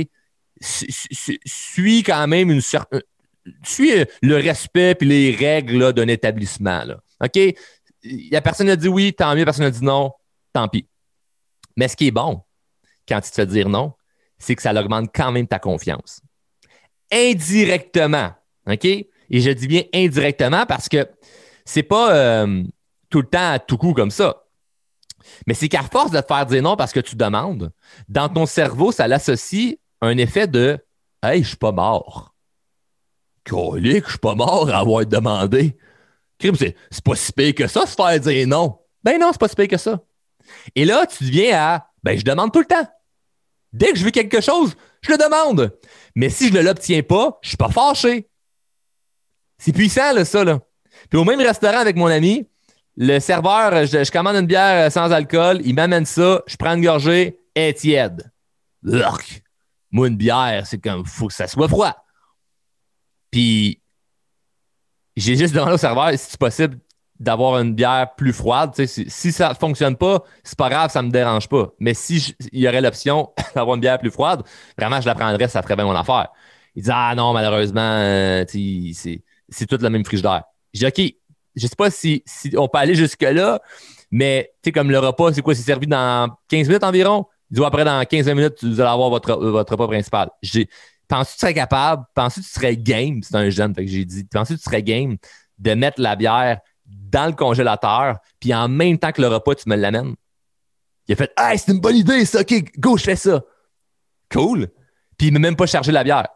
Suis 0.60 2.02
quand 2.02 2.26
même 2.26 2.50
une 2.50 2.60
certaine. 2.60 3.02
Suis 3.64 3.90
le 4.22 4.36
respect 4.36 4.96
et 5.00 5.04
les 5.04 5.34
règles 5.34 5.92
d'un 5.92 6.08
établissement, 6.08 6.84
là. 6.84 7.00
OK? 7.24 7.38
La 8.30 8.40
personne 8.40 8.68
a 8.70 8.76
dit 8.76 8.88
oui, 8.88 9.12
tant 9.12 9.34
mieux, 9.34 9.44
personne 9.44 9.64
a 9.64 9.70
dit 9.70 9.84
non, 9.84 10.12
tant 10.52 10.68
pis. 10.68 10.86
Mais 11.76 11.88
ce 11.88 11.96
qui 11.96 12.08
est 12.08 12.12
bon, 12.12 12.42
quand 13.08 13.20
tu 13.20 13.30
te 13.30 13.34
fais 13.34 13.46
dire 13.46 13.68
non, 13.68 13.92
c'est 14.38 14.54
que 14.54 14.62
ça 14.62 14.72
augmente 14.72 15.10
quand 15.14 15.32
même 15.32 15.46
ta 15.46 15.58
confiance. 15.58 16.20
Indirectement, 17.12 18.32
OK? 18.66 18.86
Et 19.30 19.40
je 19.40 19.50
dis 19.50 19.68
bien 19.68 19.82
indirectement 19.94 20.66
parce 20.66 20.88
que 20.88 21.08
c'est 21.64 21.82
pas 21.82 22.14
euh, 22.14 22.64
tout 23.08 23.20
le 23.20 23.26
temps 23.26 23.52
à 23.52 23.58
tout 23.58 23.76
coup 23.76 23.94
comme 23.94 24.10
ça. 24.10 24.44
Mais 25.46 25.54
c'est 25.54 25.68
qu'à 25.68 25.82
force 25.82 26.10
de 26.10 26.20
te 26.20 26.26
faire 26.26 26.46
dire 26.46 26.62
non 26.62 26.76
parce 26.76 26.92
que 26.92 27.00
tu 27.00 27.16
demandes, 27.16 27.70
dans 28.08 28.28
ton 28.28 28.46
cerveau, 28.46 28.92
ça 28.92 29.06
l'associe 29.06 29.76
un 30.00 30.16
effet 30.18 30.46
de 30.46 30.78
Hey, 31.22 31.42
je 31.42 31.48
suis 31.48 31.56
pas 31.56 31.72
mort. 31.72 32.34
Colique, 33.44 34.04
je 34.06 34.10
suis 34.10 34.18
pas 34.18 34.34
mort 34.34 34.70
à 34.70 34.78
avoir 34.78 35.04
demandé. 35.04 35.76
C'est 36.40 37.04
pas 37.04 37.14
si 37.14 37.32
pire 37.32 37.54
que 37.54 37.66
ça, 37.66 37.86
se 37.86 37.94
faire 37.94 38.18
dire 38.18 38.48
non. 38.48 38.78
Ben 39.04 39.18
non, 39.20 39.28
c'est 39.32 39.40
pas 39.40 39.48
si 39.48 39.56
pire 39.56 39.68
que 39.68 39.76
ça. 39.76 40.00
Et 40.74 40.84
là, 40.86 41.06
tu 41.06 41.24
deviens 41.24 41.58
à 41.58 41.90
Ben, 42.02 42.18
je 42.18 42.24
demande 42.24 42.52
tout 42.52 42.60
le 42.60 42.64
temps. 42.64 42.88
Dès 43.72 43.92
que 43.92 43.98
je 43.98 44.04
veux 44.04 44.10
quelque 44.10 44.40
chose, 44.40 44.74
je 45.02 45.12
le 45.12 45.18
demande. 45.18 45.76
Mais 46.14 46.30
si 46.30 46.48
je 46.48 46.54
ne 46.54 46.60
l'obtiens 46.60 47.02
pas, 47.02 47.38
je 47.42 47.48
suis 47.48 47.56
pas 47.56 47.68
fâché. 47.68 48.29
C'est 49.60 49.72
puissant, 49.72 50.12
là, 50.14 50.24
ça. 50.24 50.42
Là. 50.42 50.58
Puis 51.10 51.18
au 51.18 51.24
même 51.24 51.40
restaurant 51.40 51.78
avec 51.78 51.94
mon 51.94 52.06
ami, 52.06 52.46
le 52.96 53.18
serveur, 53.20 53.84
je, 53.84 54.10
commande 54.10 54.36
une 54.36 54.46
bière 54.46 54.86
euh, 54.86 54.90
sans 54.90 55.12
alcool, 55.12 55.60
il 55.64 55.74
m'amène 55.74 56.06
ça, 56.06 56.42
je 56.46 56.56
prends 56.56 56.74
une 56.74 56.82
gorgée, 56.82 57.38
et 57.54 57.74
tiède. 57.74 58.32
Moi, 58.82 60.08
une 60.08 60.16
bière, 60.16 60.66
c'est 60.66 60.78
comme, 60.78 61.04
faut 61.04 61.28
que 61.28 61.34
ça 61.34 61.46
soit 61.46 61.68
froid. 61.68 61.94
Puis, 63.30 63.82
j'ai 65.16 65.36
juste 65.36 65.54
demandé 65.54 65.74
au 65.74 65.78
serveur 65.78 66.10
si 66.12 66.18
c'est 66.18 66.40
possible 66.40 66.78
d'avoir 67.18 67.58
une 67.58 67.74
bière 67.74 68.14
plus 68.16 68.32
froide? 68.32 68.72
Si, 68.86 69.10
si, 69.10 69.30
ça 69.30 69.50
ne 69.50 69.54
fonctionne 69.54 69.96
pas, 69.96 70.24
c'est 70.42 70.56
pas 70.56 70.70
grave, 70.70 70.90
ça 70.90 71.02
ne 71.02 71.08
me 71.08 71.12
dérange 71.12 71.48
pas. 71.48 71.68
Mais 71.78 71.92
si 71.92 72.34
il 72.50 72.60
y 72.60 72.66
aurait 72.66 72.80
l'option 72.80 73.30
d'avoir 73.54 73.74
une 73.74 73.82
bière 73.82 73.98
plus 73.98 74.10
froide, 74.10 74.42
vraiment, 74.78 75.02
je 75.02 75.06
la 75.06 75.14
prendrais, 75.14 75.48
ça 75.48 75.60
ferait 75.60 75.76
bien 75.76 75.84
mon 75.84 75.94
affaire. 75.94 76.28
Il 76.74 76.82
dit 76.82 76.90
Ah 76.90 77.12
non, 77.14 77.34
malheureusement, 77.34 77.80
euh, 77.98 78.44
c'est 78.48 79.22
c'est 79.50 79.66
toute 79.66 79.82
la 79.82 79.90
même 79.90 80.04
frigidaire. 80.04 80.44
J'ai 80.72 80.86
OK, 80.86 81.00
je 81.56 81.66
sais 81.66 81.76
pas 81.76 81.90
si, 81.90 82.22
on 82.56 82.68
peut 82.68 82.78
aller 82.78 82.94
jusque-là, 82.94 83.60
mais 84.10 84.50
tu 84.62 84.68
sais, 84.68 84.72
comme 84.72 84.90
le 84.90 84.98
repas, 84.98 85.32
c'est 85.32 85.42
quoi? 85.42 85.54
C'est 85.54 85.62
servi 85.62 85.86
dans 85.86 86.30
15 86.48 86.68
minutes 86.68 86.84
environ? 86.84 87.26
Dit, 87.50 87.64
après, 87.64 87.84
dans 87.84 88.04
15 88.04 88.26
minutes, 88.28 88.64
vous 88.64 88.80
allez 88.80 88.90
avoir 88.90 89.10
votre, 89.10 89.34
votre 89.34 89.72
repas 89.72 89.88
principal. 89.88 90.30
J'ai 90.42 90.68
penses-tu 91.10 91.32
que 91.32 91.38
tu 91.38 91.40
serais 91.40 91.54
capable? 91.54 92.04
Penses-tu 92.14 92.40
que 92.40 92.46
tu 92.46 92.52
serais 92.52 92.76
game? 92.76 93.20
C'est 93.22 93.34
un 93.34 93.50
jeune, 93.50 93.74
fait 93.74 93.84
que 93.84 93.90
j'ai 93.90 94.04
dit, 94.04 94.24
penses-tu 94.24 94.54
que 94.54 94.58
tu 94.58 94.64
serais 94.64 94.82
game 94.82 95.16
de 95.58 95.74
mettre 95.74 96.00
la 96.00 96.16
bière 96.16 96.60
dans 96.86 97.26
le 97.26 97.32
congélateur, 97.32 98.18
puis 98.38 98.54
en 98.54 98.68
même 98.68 98.98
temps 98.98 99.12
que 99.12 99.20
le 99.20 99.28
repas, 99.28 99.54
tu 99.54 99.68
me 99.68 99.76
l'amènes? 99.76 100.14
Il 101.08 101.12
a 101.12 101.16
fait, 101.16 101.32
hey, 101.36 101.58
c'est 101.58 101.72
une 101.72 101.80
bonne 101.80 101.96
idée, 101.96 102.24
ça, 102.24 102.40
OK, 102.40 102.54
go, 102.78 102.96
je 102.96 103.04
fais 103.04 103.16
ça. 103.16 103.42
Cool. 104.32 104.68
Puis 105.18 105.26
il 105.26 105.32
m'a 105.32 105.40
même 105.40 105.56
pas 105.56 105.66
chargé 105.66 105.90
la 105.92 106.04
bière. 106.04 106.28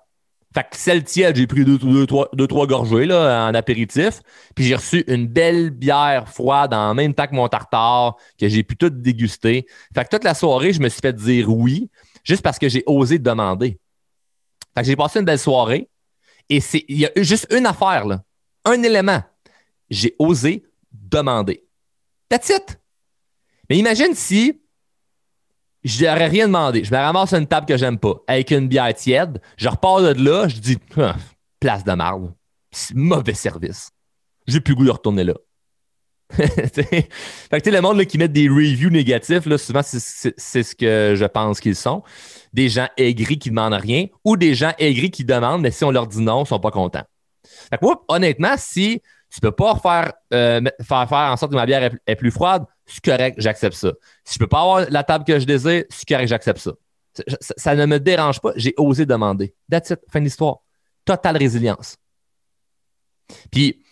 Fait 0.55 0.63
que 0.63 0.77
celle 0.77 1.03
tiède, 1.03 1.35
j'ai 1.35 1.49
pris 1.49 1.65
deux, 1.65 1.79
deux, 1.79 2.07
trois, 2.47 2.67
gorgées 2.67 3.07
là, 3.07 3.49
en 3.49 3.55
apéritif. 3.55 4.21
Puis 4.55 4.65
j'ai 4.65 4.77
reçu 4.77 5.05
une 5.09 5.27
belle 5.27 5.71
bière 5.71 6.29
froide 6.29 6.73
en 6.73 6.95
même 6.95 7.13
temps 7.13 7.27
que 7.27 7.35
mon 7.35 7.49
tartare, 7.49 8.17
que 8.39 8.49
j'ai 8.49 8.63
pu 8.63 8.77
tout 8.77 8.91
déguster. 8.91 9.67
Fait 9.93 10.05
que 10.05 10.11
toute 10.11 10.23
la 10.23 10.35
soirée, 10.35 10.73
je 10.73 10.81
me 10.81 10.89
suis 10.89 11.01
fait 11.01 11.13
dire 11.13 11.51
oui, 11.51 11.91
juste 12.23 12.43
parce 12.43 12.61
que 12.61 12.69
j'ai 12.69 12.85
osé 12.87 13.19
demander. 13.19 13.81
Fait 14.77 14.83
que 14.83 14.87
j'ai 14.87 14.97
passé 14.97 15.19
une 15.19 15.25
belle 15.25 15.41
soirée. 15.41 15.89
Et 16.49 16.61
il 16.89 16.99
y 16.99 17.07
a 17.07 17.11
juste 17.17 17.49
une 17.51 17.67
affaire, 17.67 18.07
là, 18.07 18.23
un 18.65 18.81
élément. 18.83 19.23
J'ai 19.91 20.15
osé 20.19 20.63
demander. 20.93 21.65
That's 22.29 22.51
it. 22.51 22.79
Mais 23.69 23.79
imagine 23.79 24.15
si 24.15 24.61
je 25.85 26.05
n'aurais 26.05 26.29
rien 26.29 26.47
demandé. 26.47 26.83
Je 26.85 26.93
me 26.93 26.99
ramasse 26.99 27.33
une 27.35 27.47
table 27.47 27.67
que 27.67 27.77
j'aime 27.77 27.99
pas, 27.99 28.15
avec 28.27 28.51
une 28.51 28.69
bière 28.69 28.93
tiède. 28.95 29.41
Je 29.57 29.69
repars 29.69 30.01
de 30.01 30.13
là, 30.23 30.49
je 30.49 30.57
dis, 30.57 30.79
ah, 30.97 31.17
place 31.61 31.85
de 31.85 31.93
marde. 31.93 32.33
mauvais 32.95 33.35
service. 33.35 33.91
J'ai 34.47 34.61
plus 34.61 34.75
goût 34.75 34.85
de 34.85 34.91
retourner 34.91 35.25
là. 35.25 35.35
fait 36.35 37.61
que 37.61 37.71
le 37.71 37.81
monde 37.81 38.03
qui 38.07 38.19
met 38.19 38.29
des 38.29 38.49
reviews 38.49 38.91
négatifs, 38.91 39.47
là, 39.47 39.59
souvent, 39.59 39.83
c'est 39.85 40.63
ce 40.63 40.75
que 40.75 41.15
je 41.17 41.25
pense 41.27 41.61
qu'ils 41.61 41.77
sont. 41.77 42.03
Des 42.53 42.69
gens 42.69 42.89
aigris 42.97 43.39
qui 43.39 43.51
demandent 43.51 43.75
rien 43.75 44.07
ou 44.25 44.37
des 44.37 44.55
gens 44.55 44.73
aigris 44.79 45.11
qui 45.11 45.25
demandent, 45.25 45.61
mais 45.61 45.71
si 45.71 45.85
on 45.85 45.91
leur 45.91 46.07
dit 46.07 46.21
non, 46.21 46.39
ils 46.39 46.43
ne 46.43 46.47
sont 46.47 46.61
pas 46.61 46.71
contents. 46.71 47.05
Fait 47.71 47.79
que 47.79 47.85
honnêtement, 48.09 48.55
si 48.57 49.03
tu 49.35 49.41
peux 49.41 49.51
pas 49.51 49.75
faire, 49.77 50.13
euh, 50.33 50.61
faire, 50.81 51.09
faire 51.09 51.19
en 51.19 51.37
sorte 51.37 51.51
que 51.51 51.57
ma 51.57 51.67
bière 51.67 51.91
est, 52.07 52.15
plus 52.15 52.31
froide, 52.31 52.65
c'est 52.87 53.05
correct, 53.05 53.35
j'accepte 53.41 53.75
ça. 53.75 53.93
Si 54.25 54.35
je 54.35 54.39
peux 54.39 54.47
pas 54.47 54.61
avoir 54.61 54.89
la 54.89 55.03
table 55.03 55.25
que 55.25 55.41
je 55.41 55.45
désire, 55.45 55.83
c'est 55.91 56.07
correct, 56.07 56.29
j'accepte 56.29 56.59
ça. 56.59 56.73
ça. 57.57 57.75
ne 57.75 57.85
me 57.85 57.99
dérange 57.99 58.41
pas, 58.41 58.53
j'ai 58.55 58.73
osé 58.77 59.07
demander. 59.07 59.53
That's 59.69 59.91
it, 59.91 60.01
fin 60.09 60.21
d'histoire. 60.21 60.59
Totale 61.05 61.37
résilience. 61.37 61.97
Puis, 63.51 63.83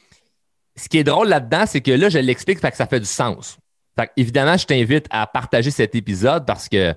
ce 0.76 0.88
qui 0.88 0.98
est 0.98 1.04
drôle 1.04 1.28
là-dedans, 1.28 1.64
c'est 1.66 1.80
que 1.80 1.90
là, 1.90 2.08
je 2.08 2.18
l'explique, 2.18 2.60
que 2.60 2.76
ça 2.76 2.86
fait 2.86 3.00
du 3.00 3.06
sens. 3.06 3.58
Fait 3.98 4.10
évidemment, 4.16 4.56
je 4.56 4.64
t'invite 4.64 5.06
à 5.10 5.26
partager 5.26 5.72
cet 5.72 5.96
épisode 5.96 6.46
parce 6.46 6.68
que 6.68 6.94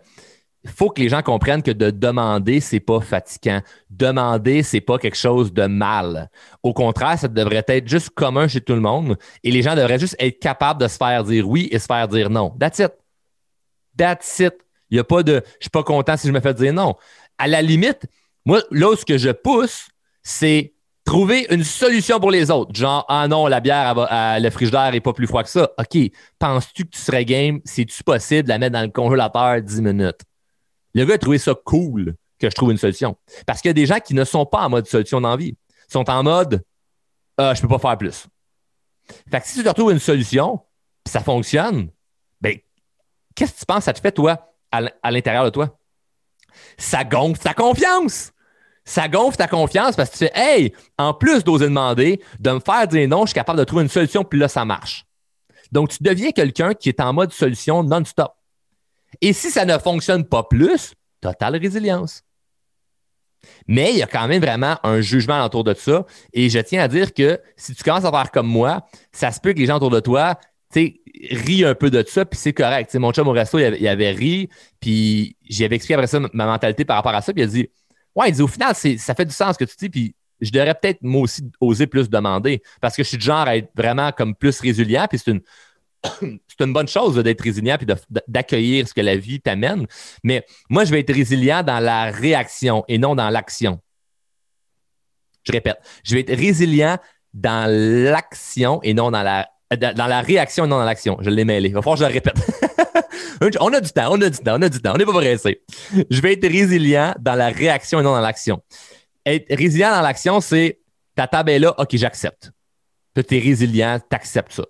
faut 0.66 0.90
que 0.90 1.02
les 1.02 1.10
gens 1.10 1.22
comprennent 1.22 1.64
que 1.64 1.72
de 1.72 1.92
demander, 1.92 2.60
c'est 2.60 2.80
pas 2.80 3.02
fatigant. 3.02 3.62
Demander, 3.90 4.64
c'est 4.64 4.82
pas 4.82 4.98
quelque 4.98 5.18
chose 5.18 5.54
de 5.54 5.66
mal. 5.66 6.30
Au 6.64 6.74
contraire, 6.74 7.18
ça 7.18 7.28
devrait 7.28 7.66
être 7.68 7.88
juste 7.88 8.10
commun 8.12 8.48
chez 8.48 8.62
tout 8.62 8.74
le 8.74 8.82
monde 8.82 9.18
et 9.44 9.52
les 9.52 9.62
gens 9.62 9.76
devraient 9.76 10.00
juste 10.00 10.16
être 10.20 10.40
capables 10.40 10.82
de 10.82 10.88
se 10.88 10.98
faire 10.98 11.24
dire 11.24 11.48
oui 11.48 11.68
et 11.72 11.80
se 11.80 11.86
faire 11.86 12.08
dire 12.08 12.30
non. 12.30 12.56
That's 12.60 12.80
it. 12.80 12.94
That's 13.98 14.40
it. 14.40 14.54
Il 14.90 14.96
n'y 14.96 15.00
a 15.00 15.04
pas 15.04 15.24
de 15.24 15.42
je 15.60 15.66
suis 15.66 15.70
pas 15.70 15.84
content 15.84 16.18
si 16.18 16.28
je 16.28 16.34
me 16.34 16.40
fais 16.40 16.54
dire 16.54 16.74
non. 16.74 16.96
À 17.38 17.48
la 17.48 17.62
limite, 17.62 18.06
moi, 18.46 18.62
là 18.72 18.96
ce 18.96 19.06
que 19.06 19.18
je 19.18 19.30
pousse, 19.30 19.88
c'est 20.24 20.76
Trouver 21.06 21.46
une 21.52 21.64
solution 21.64 22.20
pour 22.20 22.32
les 22.32 22.50
autres. 22.50 22.74
Genre, 22.74 23.06
ah 23.08 23.28
non, 23.28 23.46
la 23.46 23.60
bière, 23.60 23.94
le 24.42 24.50
frigidaire 24.50 24.92
n'est 24.92 25.02
pas 25.02 25.14
plus 25.14 25.28
froid 25.28 25.44
que 25.44 25.50
ça. 25.50 25.70
OK, 25.78 25.98
penses-tu 26.40 26.86
que 26.86 26.90
tu 26.90 27.00
serais 27.00 27.24
game? 27.24 27.60
C'est-tu 27.64 28.04
possible 28.04 28.44
de 28.44 28.50
la 28.50 28.58
mettre 28.58 28.74
dans 28.74 28.82
le 28.82 28.90
congélateur 28.90 29.62
10 29.62 29.82
minutes? 29.82 30.22
Le 30.96 31.06
gars 31.06 31.16
a 31.16 31.18
trouvé 31.18 31.38
ça 31.38 31.54
cool 31.54 32.16
que 32.40 32.50
je 32.50 32.56
trouve 32.56 32.72
une 32.72 32.78
solution. 32.78 33.16
Parce 33.46 33.62
qu'il 33.62 33.70
y 33.70 33.72
a 33.72 33.74
des 33.74 33.86
gens 33.86 34.00
qui 34.00 34.14
ne 34.14 34.24
sont 34.24 34.46
pas 34.46 34.62
en 34.62 34.70
mode 34.70 34.88
solution 34.88 35.22
d'envie. 35.22 35.58
Ils 35.90 35.92
sont 35.92 36.10
en 36.10 36.24
mode, 36.24 36.64
ah, 37.38 37.54
je 37.54 37.62
peux 37.62 37.68
pas 37.68 37.80
faire 37.80 37.98
plus. 37.98 38.28
Fait 39.30 39.40
que 39.40 39.48
si 39.48 39.58
tu 39.58 39.64
te 39.64 39.70
retrouves 39.70 39.92
une 39.92 40.00
solution, 40.00 40.62
ça 41.06 41.20
fonctionne, 41.20 41.92
ben, 42.42 42.58
qu'est-ce 43.36 43.54
que 43.54 43.60
tu 43.60 43.66
penses 43.66 43.80
que 43.80 43.84
ça 43.84 43.94
te 43.94 44.00
fait, 44.00 44.12
toi, 44.12 44.52
à 44.72 45.12
l'intérieur 45.12 45.46
de 45.46 45.52
toi? 45.52 45.78
Ça 46.78 47.04
gonfle 47.04 47.42
ta 47.42 47.54
confiance 47.54 48.32
ça 48.86 49.08
gonfle 49.08 49.38
ta 49.38 49.48
confiance 49.48 49.96
parce 49.96 50.12
que 50.12 50.18
tu 50.18 50.26
fais 50.26 50.32
Hey, 50.36 50.74
en 50.98 51.14
plus 51.14 51.44
d'oser 51.44 51.66
demander, 51.66 52.22
de 52.40 52.52
me 52.52 52.60
faire 52.60 52.88
dire 52.88 53.08
non, 53.10 53.22
je 53.22 53.32
suis 53.32 53.34
capable 53.36 53.60
de 53.60 53.64
trouver 53.64 53.84
une 53.84 53.90
solution, 53.90 54.24
puis 54.24 54.40
là, 54.40 54.48
ça 54.48 54.64
marche. 54.64 55.06
Donc, 55.72 55.90
tu 55.90 55.98
deviens 56.02 56.32
quelqu'un 56.32 56.74
qui 56.74 56.90
est 56.90 57.00
en 57.02 57.12
mode 57.12 57.34
solution 57.34 57.84
non-stop. 57.84 58.35
Et 59.22 59.34
si 59.34 59.52
ça 59.52 59.66
ne 59.66 59.78
fonctionne 59.78 60.26
pas 60.26 60.44
plus, 60.44 60.94
totale 61.22 61.58
résilience. 61.58 62.24
Mais 63.68 63.92
il 63.92 63.98
y 63.98 64.04
a 64.04 64.08
quand 64.08 64.28
même 64.28 64.42
vraiment 64.42 64.78
un 64.84 65.02
jugement 65.02 65.44
autour 65.46 65.64
de 65.64 65.74
ça. 65.74 66.06
Et 66.34 66.50
je 66.50 66.60
tiens 66.60 66.82
à 66.82 66.88
dire 66.88 67.14
que 67.14 67.40
si 67.58 67.76
tu 67.76 67.84
commences 67.84 68.06
à 68.06 68.12
faire 68.12 68.32
comme 68.32 68.48
moi, 68.48 68.86
ça 69.12 69.32
se 69.32 69.40
peut 69.40 69.54
que 69.54 69.60
les 69.60 69.66
gens 69.66 69.76
autour 69.78 69.92
de 69.92 70.00
toi 70.00 70.40
rient 71.32 71.66
un 71.66 71.76
peu 71.76 71.90
de 71.90 72.04
ça, 72.06 72.26
puis 72.26 72.40
c'est 72.40 72.54
correct. 72.54 72.94
mon 72.96 73.12
chum 73.12 73.28
au 73.28 73.32
resto, 73.32 73.60
il 73.60 73.88
avait, 73.88 74.12
ri, 74.12 74.50
puis 74.80 75.38
j'avais 75.50 75.76
expliqué 75.76 75.94
après 75.94 76.08
ça 76.08 76.20
ma 76.20 76.46
mentalité 76.46 76.86
par 76.86 76.98
rapport 76.98 77.14
à 77.14 77.22
ça, 77.22 77.34
puis 77.34 77.44
il 77.44 77.46
a 77.46 77.48
dit 77.48 77.70
Ouais, 78.16 78.30
il 78.30 78.34
dit 78.34 78.42
au 78.42 78.48
final, 78.48 78.76
ça 78.76 79.16
fait 79.16 79.26
du 79.26 79.34
sens 79.34 79.56
ce 79.56 79.64
que 79.64 79.70
tu 79.70 79.76
dis, 79.78 79.90
puis 79.90 80.16
je 80.42 80.52
devrais 80.52 80.74
peut-être 80.74 81.00
moi 81.02 81.22
aussi 81.22 81.50
oser 81.60 81.88
plus 81.88 82.10
demander 82.10 82.62
parce 82.82 82.96
que 82.96 83.04
je 83.04 83.10
suis 83.10 83.18
du 83.18 83.26
genre 83.26 83.48
à 83.48 83.58
être 83.58 83.70
vraiment 83.76 84.12
comme 84.12 84.36
plus 84.36 84.60
résilient, 84.60 85.08
puis 85.10 85.20
c'est 85.20 85.32
une. 85.32 85.42
c'est 86.48 86.64
une 86.64 86.74
bonne 86.74 86.88
chose 86.88 87.16
d'être 87.16 87.42
résilient 87.42 87.78
puis 87.78 87.88
d'accueillir 88.28 88.88
ce 88.88 88.94
que 88.94 89.02
la 89.02 89.16
vie 89.16 89.40
t'amène. 89.42 89.86
Mais 90.24 90.46
moi, 90.70 90.86
je 90.86 90.92
vais 90.92 91.00
être 91.00 91.14
résilient 91.14 91.64
dans 91.64 91.80
la 91.80 92.12
réaction 92.12 92.84
et 92.88 92.98
non 92.98 93.16
dans 93.16 93.30
l'action. 93.30 93.80
Je 95.44 95.52
répète, 95.52 95.78
je 96.04 96.16
vais 96.16 96.22
être 96.22 96.36
résilient 96.36 96.98
dans 97.34 97.70
l'action 97.70 98.80
et 98.82 98.94
non 98.94 99.12
dans 99.12 99.22
la, 99.22 99.48
dans 99.72 100.08
la 100.08 100.22
réaction 100.22 100.66
et 100.66 100.68
non 100.68 100.78
dans 100.78 100.86
l'action. 100.86 101.18
Je 101.22 101.30
l'ai 101.30 101.46
mêlé. 101.46 101.70
Il 101.70 101.76
va 101.76 101.82
falloir 101.82 101.98
que 101.98 102.04
je 102.06 102.10
le 102.10 102.14
répète. 102.14 102.36
on 103.60 103.74
a 103.74 103.82
du 103.82 103.92
temps, 103.92 104.12
on 104.12 104.22
a 104.22 104.30
du 104.30 104.38
temps, 104.38 104.56
on 104.58 104.62
a 104.62 104.70
du 104.70 104.82
temps, 104.82 104.94
on 104.96 104.98
n'est 104.98 105.06
pas 105.06 105.14
pressé. 105.14 105.62
Je 106.10 106.22
vais 106.22 106.34
être 106.34 106.48
résilient 106.48 107.14
dans 107.20 107.36
la 107.36 107.50
réaction 107.50 108.00
et 108.00 108.04
non 108.04 108.14
dans 108.14 108.22
l'action. 108.22 108.62
Être 109.26 109.54
résilient 109.56 109.92
dans 109.92 110.02
l'action, 110.02 110.40
c'est 110.42 110.80
ta 111.16 111.28
table 111.28 111.52
est 111.52 111.60
là, 111.60 111.74
OK, 111.78 111.96
j'accepte. 111.96 112.52
Tu 113.16 113.36
es 113.36 113.40
résilient, 113.40 114.00
tu 114.00 114.16
acceptes 114.16 114.54
ça. 114.54 114.64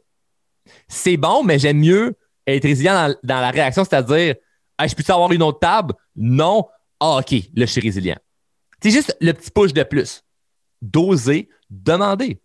C'est 0.88 1.18
bon, 1.18 1.44
mais 1.44 1.60
j'aime 1.60 1.80
mieux 1.80 2.16
être 2.48 2.64
résilient 2.64 3.14
dans, 3.24 3.40
la 3.42 3.52
réaction, 3.52 3.84
c'est-à-dire, 3.84 4.36
je 4.80 4.96
peux 4.96 5.14
avoir 5.14 5.32
une 5.32 5.44
autre 5.44 5.60
table? 5.60 5.94
Non. 6.16 6.68
Ah, 7.00 7.18
OK, 7.20 7.32
là, 7.32 7.66
je 7.66 7.72
suis 7.72 7.82
résilient. 7.82 8.18
C'est 8.82 8.92
juste 8.92 9.16
le 9.20 9.34
petit 9.34 9.52
push 9.52 9.74
de 9.74 9.84
plus. 9.84 10.24
D'oser 10.82 11.50
demander. 11.70 12.40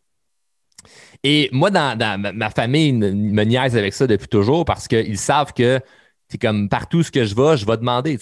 Et 1.23 1.51
moi, 1.53 1.71
dans, 1.71 2.19
ma 2.35 2.51
famille, 2.51 2.93
me 2.93 3.45
niaise 3.45 3.77
avec 3.77 3.93
ça 3.93 4.07
depuis 4.07 4.29
toujours 4.29 4.65
parce 4.65 4.89
qu'ils 4.89 5.19
savent 5.19 5.53
que 5.53 5.81
c'est 6.29 6.39
comme 6.39 6.69
partout 6.69 7.03
ce 7.03 7.11
que 7.11 7.25
je 7.25 7.35
vais, 7.35 7.57
je 7.57 7.67
vais 7.67 7.77
demander. 7.77 8.19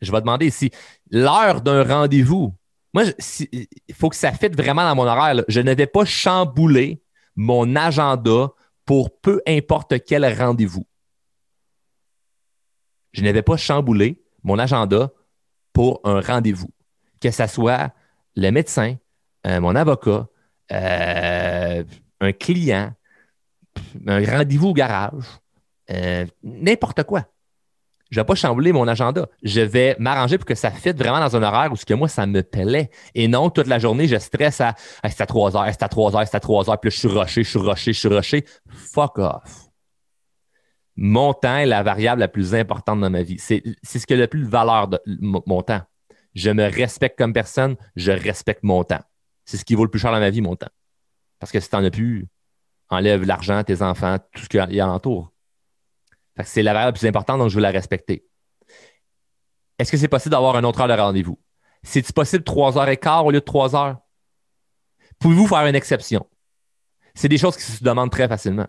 Je 0.00 0.10
vais 0.10 0.20
demander 0.20 0.50
si 0.50 0.70
l'heure 1.10 1.60
d'un 1.60 1.84
rendez-vous, 1.84 2.54
moi, 2.94 3.04
il 3.52 3.94
faut 3.94 4.08
que 4.08 4.16
ça 4.16 4.32
fitte 4.32 4.56
vraiment 4.56 4.82
dans 4.82 4.94
mon 4.94 5.06
horaire. 5.06 5.44
Je 5.48 5.60
ne 5.60 5.74
vais 5.74 5.86
pas 5.86 6.04
chambouler 6.04 7.02
mon 7.36 7.76
agenda 7.76 8.48
pour 8.90 9.20
peu 9.20 9.40
importe 9.46 10.04
quel 10.04 10.26
rendez-vous. 10.36 10.84
Je 13.12 13.22
ne 13.22 13.30
vais 13.30 13.42
pas 13.42 13.56
chambouler 13.56 14.20
mon 14.42 14.58
agenda 14.58 15.12
pour 15.72 16.00
un 16.02 16.20
rendez-vous. 16.20 16.72
Que 17.20 17.30
ce 17.30 17.46
soit 17.46 17.94
le 18.34 18.50
médecin, 18.50 18.96
euh, 19.46 19.60
mon 19.60 19.76
avocat, 19.76 20.26
euh, 20.72 21.84
un 22.20 22.32
client, 22.32 22.92
un 24.08 24.24
rendez-vous 24.24 24.70
au 24.70 24.74
garage, 24.74 25.38
euh, 25.92 26.26
n'importe 26.42 27.04
quoi 27.04 27.28
je 28.10 28.20
vais 28.20 28.24
pas 28.24 28.34
chambouler 28.34 28.72
mon 28.72 28.88
agenda. 28.88 29.28
Je 29.42 29.60
vais 29.60 29.96
m'arranger 29.98 30.36
pour 30.36 30.46
que 30.46 30.54
ça 30.54 30.70
fitte 30.70 30.98
vraiment 30.98 31.20
dans 31.20 31.36
un 31.36 31.42
horaire 31.42 31.72
où 31.72 31.76
ce 31.76 31.86
que 31.86 31.94
moi, 31.94 32.08
ça 32.08 32.26
me 32.26 32.42
plaît. 32.42 32.90
Et 33.14 33.28
non, 33.28 33.50
toute 33.50 33.68
la 33.68 33.78
journée, 33.78 34.08
je 34.08 34.16
stresse 34.16 34.60
à 34.60 34.74
c'est 35.04 35.20
à 35.20 35.26
3 35.26 35.56
heures, 35.56 35.66
c'est 35.68 35.82
à 35.82 35.88
3 35.88 36.16
heures, 36.16 36.26
c'est 36.26 36.36
à 36.36 36.40
3 36.40 36.70
heures, 36.70 36.80
puis 36.80 36.90
je 36.90 36.98
suis 36.98 37.08
rushé, 37.08 37.44
je 37.44 37.50
suis 37.50 37.58
rushé, 37.58 37.92
je 37.92 37.98
suis 37.98 38.08
rushé. 38.08 38.44
Fuck 38.68 39.18
off. 39.18 39.68
Mon 40.96 41.32
temps 41.32 41.56
est 41.56 41.66
la 41.66 41.82
variable 41.82 42.20
la 42.20 42.28
plus 42.28 42.54
importante 42.54 43.00
dans 43.00 43.10
ma 43.10 43.22
vie. 43.22 43.38
C'est 43.38 43.62
ce 43.82 44.06
qui 44.06 44.12
a 44.12 44.16
le 44.16 44.26
plus 44.26 44.44
de 44.44 44.48
valeur 44.48 44.88
de 44.88 45.00
mon 45.06 45.62
temps. 45.62 45.82
Je 46.34 46.50
me 46.50 46.64
respecte 46.64 47.16
comme 47.16 47.32
personne, 47.32 47.76
je 47.96 48.12
respecte 48.12 48.62
mon 48.64 48.84
temps. 48.84 49.02
C'est 49.44 49.56
ce 49.56 49.64
qui 49.64 49.74
vaut 49.74 49.84
le 49.84 49.90
plus 49.90 50.00
cher 50.00 50.12
dans 50.12 50.20
ma 50.20 50.30
vie, 50.30 50.40
mon 50.40 50.56
temps. 50.56 50.68
Parce 51.38 51.50
que 51.52 51.60
si 51.60 51.70
tu 51.70 51.76
n'en 51.76 51.84
as 51.84 51.90
plus, 51.90 52.28
enlève 52.88 53.24
l'argent, 53.24 53.62
tes 53.64 53.82
enfants, 53.82 54.18
tout 54.32 54.42
ce 54.42 54.48
qu'il 54.48 54.72
y 54.72 54.80
a 54.80 54.84
alentour. 54.84 55.29
C'est 56.44 56.62
la 56.62 56.72
variable 56.72 56.96
la 56.96 56.98
plus 56.98 57.08
importante, 57.08 57.38
donc 57.38 57.50
je 57.50 57.56
veux 57.56 57.62
la 57.62 57.70
respecter. 57.70 58.24
Est-ce 59.78 59.90
que 59.90 59.96
c'est 59.96 60.08
possible 60.08 60.32
d'avoir 60.32 60.56
un 60.56 60.64
autre 60.64 60.80
heure 60.80 60.88
de 60.88 60.92
rendez-vous? 60.92 61.38
C'est-il 61.82 62.12
possible 62.12 62.44
3 62.44 62.78
heures 62.78 62.88
et 62.88 62.96
quart 62.96 63.24
au 63.24 63.30
lieu 63.30 63.40
de 63.40 63.44
3 63.44 63.74
heures? 63.74 63.98
Pouvez-vous 65.18 65.46
faire 65.46 65.66
une 65.66 65.74
exception? 65.74 66.26
C'est 67.14 67.28
des 67.28 67.38
choses 67.38 67.56
qui 67.56 67.62
se 67.62 67.82
demandent 67.82 68.10
très 68.10 68.28
facilement. 68.28 68.66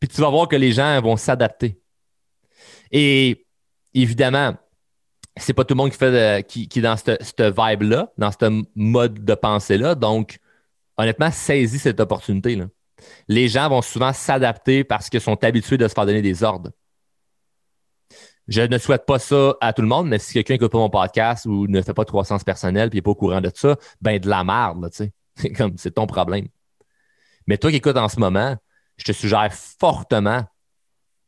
Puis 0.00 0.08
tu 0.08 0.20
vas 0.20 0.30
voir 0.30 0.48
que 0.48 0.56
les 0.56 0.72
gens 0.72 1.00
vont 1.00 1.16
s'adapter. 1.16 1.80
Et 2.90 3.46
évidemment, 3.92 4.56
c'est 5.36 5.52
pas 5.52 5.64
tout 5.64 5.74
le 5.74 5.78
monde 5.78 5.90
qui 5.90 5.98
fait 5.98 6.46
qui, 6.46 6.68
est 6.74 6.80
dans 6.80 6.96
cette 6.96 7.42
vibe-là, 7.42 8.12
dans 8.18 8.30
ce 8.30 8.64
mode 8.74 9.24
de 9.24 9.34
pensée-là. 9.34 9.94
Donc, 9.94 10.38
honnêtement, 10.96 11.30
saisis 11.30 11.78
cette 11.78 12.00
opportunité-là 12.00 12.66
les 13.28 13.48
gens 13.48 13.68
vont 13.68 13.82
souvent 13.82 14.12
s'adapter 14.12 14.84
parce 14.84 15.08
qu'ils 15.08 15.20
sont 15.20 15.42
habitués 15.44 15.78
de 15.78 15.88
se 15.88 15.94
faire 15.94 16.06
donner 16.06 16.22
des 16.22 16.42
ordres. 16.42 16.70
Je 18.46 18.60
ne 18.60 18.76
souhaite 18.76 19.06
pas 19.06 19.18
ça 19.18 19.54
à 19.60 19.72
tout 19.72 19.80
le 19.80 19.88
monde, 19.88 20.08
mais 20.08 20.18
si 20.18 20.34
quelqu'un 20.34 20.54
écoute 20.54 20.70
pas 20.70 20.78
mon 20.78 20.90
podcast 20.90 21.46
ou 21.46 21.66
ne 21.66 21.80
fait 21.80 21.94
pas 21.94 22.04
de 22.04 22.10
croissance 22.10 22.44
personnelle 22.44 22.90
et 22.92 22.96
n'est 22.96 23.02
pas 23.02 23.12
au 23.12 23.14
courant 23.14 23.40
de 23.40 23.50
ça, 23.54 23.76
ben 24.02 24.18
de 24.18 24.28
la 24.28 24.44
merde, 24.44 24.90
tu 24.90 24.96
sais. 24.96 25.12
C'est 25.36 25.50
comme, 25.50 25.76
c'est 25.76 25.90
ton 25.90 26.06
problème. 26.06 26.46
Mais 27.48 27.58
toi 27.58 27.70
qui 27.70 27.78
écoutes 27.78 27.96
en 27.96 28.08
ce 28.08 28.20
moment, 28.20 28.56
je 28.96 29.04
te 29.04 29.12
suggère 29.12 29.52
fortement 29.52 30.44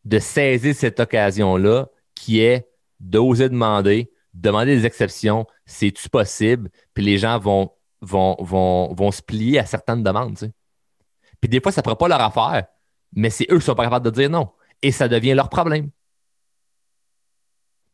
de 0.05 0.21
saisir 0.21 0.77
cette 0.77 1.01
occasion-là 1.01 1.89
qui 2.15 2.39
est 2.39 2.69
d'oser 3.01 3.49
demander, 3.49 4.13
demander 4.33 4.77
des 4.77 4.87
exceptions, 4.87 5.45
c'est-tu 5.65 6.09
possible? 6.09 6.71
Puis 6.95 7.05
les 7.05 7.19
gens 7.19 7.41
vont, 7.41 7.73
vont, 8.01 8.37
vont, 8.39 8.95
vont 8.95 9.11
se 9.11 9.23
plier 9.23 9.59
à 9.59 9.67
certaines 9.67 10.05
demandes. 10.05 10.53
Puis 11.41 11.49
des 11.49 11.61
fois, 11.61 11.73
ça 11.73 11.81
ne 11.81 11.85
fera 11.85 11.97
pas 11.97 12.09
leur 12.09 12.21
affaire, 12.21 12.67
mais 13.13 13.31
c'est 13.31 13.47
eux 13.51 13.59
qui 13.59 13.65
sont 13.65 13.75
pas 13.75 13.85
capables 13.85 14.05
de 14.05 14.11
dire 14.11 14.31
non. 14.31 14.51
Et 14.83 14.93
ça 14.93 15.09
devient 15.09 15.35
leur 15.35 15.49
problème. 15.49 15.91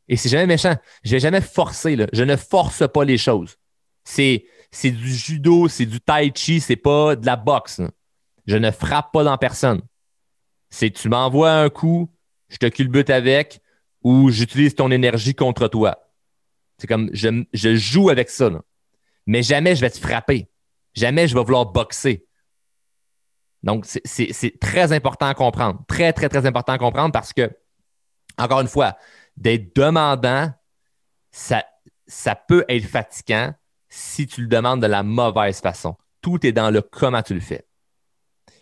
Et 0.08 0.16
c'est 0.16 0.28
jamais 0.28 0.46
méchant. 0.46 0.74
Je 1.04 1.12
vais 1.12 1.20
jamais 1.20 1.40
forcer. 1.40 1.96
Je 2.12 2.22
ne 2.22 2.36
force 2.36 2.86
pas 2.88 3.04
les 3.04 3.18
choses. 3.18 3.56
C'est, 4.04 4.46
c'est 4.70 4.90
du 4.90 5.14
judo, 5.14 5.68
c'est 5.68 5.86
du 5.86 6.00
tai 6.00 6.32
chi, 6.34 6.60
c'est 6.60 6.76
pas 6.76 7.16
de 7.16 7.24
la 7.24 7.36
boxe. 7.36 7.80
Je 8.46 8.56
ne 8.56 8.70
frappe 8.70 9.12
pas 9.12 9.24
dans 9.24 9.38
personne. 9.38 9.80
C'est 10.70 10.90
tu 10.90 11.08
m'envoies 11.08 11.52
un 11.52 11.70
coup, 11.70 12.10
je 12.48 12.56
te 12.56 12.66
culbute 12.66 13.10
avec 13.10 13.60
ou 14.02 14.30
j'utilise 14.30 14.74
ton 14.74 14.90
énergie 14.90 15.34
contre 15.34 15.68
toi. 15.68 16.10
C'est 16.78 16.86
comme 16.86 17.10
je, 17.12 17.44
je, 17.52 17.76
joue 17.76 18.10
avec 18.10 18.28
ça. 18.28 18.50
Mais 19.26 19.42
jamais 19.42 19.76
je 19.76 19.80
vais 19.82 19.90
te 19.90 19.98
frapper. 19.98 20.48
Jamais 20.94 21.28
je 21.28 21.34
vais 21.34 21.44
vouloir 21.44 21.66
boxer. 21.66 22.26
Donc, 23.62 23.86
c'est 23.86 24.58
très 24.60 24.92
important 24.92 25.26
à 25.26 25.34
comprendre. 25.34 25.82
Très, 25.86 26.12
très, 26.12 26.28
très 26.28 26.46
important 26.46 26.72
à 26.72 26.78
comprendre 26.78 27.12
parce 27.12 27.32
que, 27.32 27.50
encore 28.38 28.60
une 28.60 28.68
fois, 28.68 28.96
d'être 29.36 29.74
demandant, 29.76 30.50
ça, 31.30 31.64
ça 32.06 32.34
peut 32.34 32.64
être 32.68 32.84
fatigant 32.84 33.54
si 33.88 34.26
tu 34.26 34.42
le 34.42 34.46
demandes 34.48 34.82
de 34.82 34.86
la 34.86 35.02
mauvaise 35.02 35.60
façon. 35.60 35.96
Tout 36.20 36.44
est 36.46 36.52
dans 36.52 36.70
le 36.70 36.82
comment 36.82 37.22
tu 37.22 37.34
le 37.34 37.40
fais. 37.40 37.66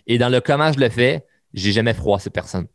Et 0.07 0.19
dans 0.19 0.29
le 0.29 0.41
comment 0.41 0.73
je 0.73 0.81
le 0.81 0.89
fais, 0.89 1.27
j'ai 1.55 1.73
jamais 1.73 1.95
froissé 1.95 2.31
personne. 2.31 2.67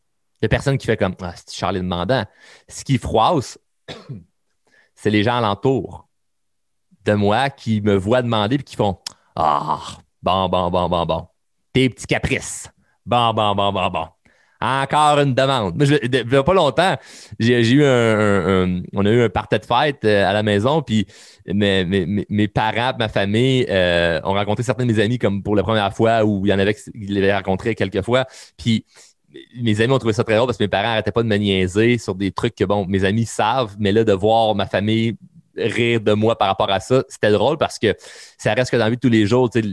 A 0.43 0.47
personne 0.47 0.77
qui 0.77 0.85
fait 0.85 0.97
comme 0.97 1.15
ah, 1.21 1.33
c'est 1.35 1.53
Charlie 1.53 1.79
demandant. 1.79 2.23
Ce 2.67 2.83
qui 2.83 2.97
froisse, 2.97 3.57
c'est 4.95 5.09
les 5.09 5.23
gens 5.23 5.37
alentour 5.37 6.07
de 7.03 7.13
moi 7.13 7.49
qui 7.49 7.81
me 7.81 7.95
voient 7.95 8.21
demander 8.21 8.55
et 8.55 8.63
qui 8.63 8.75
font 8.75 8.99
Ah, 9.35 9.79
bon, 10.21 10.49
bon, 10.49 10.69
bon, 10.69 10.89
bon, 10.89 11.05
bon. 11.05 11.27
Tes 11.75 11.89
petits 11.89 12.07
caprices. 12.07 12.71
Bon, 13.05 13.33
bon, 13.33 13.53
bon, 13.53 13.73
bon, 13.73 13.89
bon. 13.89 14.05
Encore 14.61 15.19
une 15.19 15.33
demande. 15.33 15.75
Il 16.01 16.09
n'y 16.09 16.35
a 16.37 16.41
pas 16.41 16.53
longtemps, 16.53 16.95
j'ai 17.37 17.69
eu 17.69 17.83
un, 17.83 18.81
On 18.93 19.05
a 19.05 19.09
eu 19.09 19.23
un 19.23 19.29
party 19.29 19.59
de 19.59 19.65
fête 19.65 20.05
euh, 20.05 20.25
à 20.25 20.31
la 20.31 20.41
maison, 20.41 20.81
puis 20.81 21.05
mes, 21.45 21.83
mes, 21.83 22.25
mes 22.29 22.47
parents, 22.47 22.93
ma 22.97 23.09
famille 23.09 23.65
euh, 23.69 24.21
ont 24.23 24.35
rencontré 24.35 24.63
certains 24.63 24.85
de 24.85 24.93
mes 24.93 25.03
amis 25.03 25.19
comme 25.19 25.43
pour 25.43 25.53
la 25.53 25.63
première 25.63 25.93
fois, 25.93 26.23
ou 26.23 26.45
il 26.45 26.49
y 26.49 26.53
en 26.53 26.59
avait 26.59 26.75
qui 26.75 26.91
l'avaient 27.07 27.35
rencontré 27.35 27.75
quelques 27.75 28.03
fois. 28.03 28.25
Puis 28.55 28.85
mes 29.61 29.81
amis 29.81 29.91
ont 29.91 29.99
trouvé 29.99 30.13
ça 30.13 30.23
très 30.23 30.37
drôle 30.37 30.47
parce 30.47 30.57
que 30.57 30.63
mes 30.63 30.69
parents 30.69 30.87
n'arrêtaient 30.87 31.11
pas 31.11 31.23
de 31.23 31.27
me 31.27 31.35
niaiser 31.35 31.97
sur 31.97 32.15
des 32.15 32.31
trucs 32.31 32.55
que, 32.55 32.63
bon, 32.63 32.85
mes 32.85 33.03
amis 33.03 33.25
savent, 33.25 33.75
mais 33.79 33.91
là, 33.91 34.05
de 34.05 34.13
voir 34.13 34.55
ma 34.55 34.65
famille 34.65 35.17
rire 35.57 35.99
de 35.99 36.13
moi 36.13 36.37
par 36.37 36.47
rapport 36.47 36.71
à 36.71 36.79
ça, 36.79 37.03
c'était 37.09 37.31
drôle 37.31 37.57
parce 37.57 37.79
que 37.79 37.93
ça 38.37 38.53
reste 38.53 38.71
que 38.71 38.77
dans 38.77 38.85
la 38.85 38.89
vie 38.91 38.95
de 38.95 39.01
tous 39.01 39.09
les 39.09 39.25
jours, 39.25 39.49
tu 39.49 39.61
sais, 39.61 39.67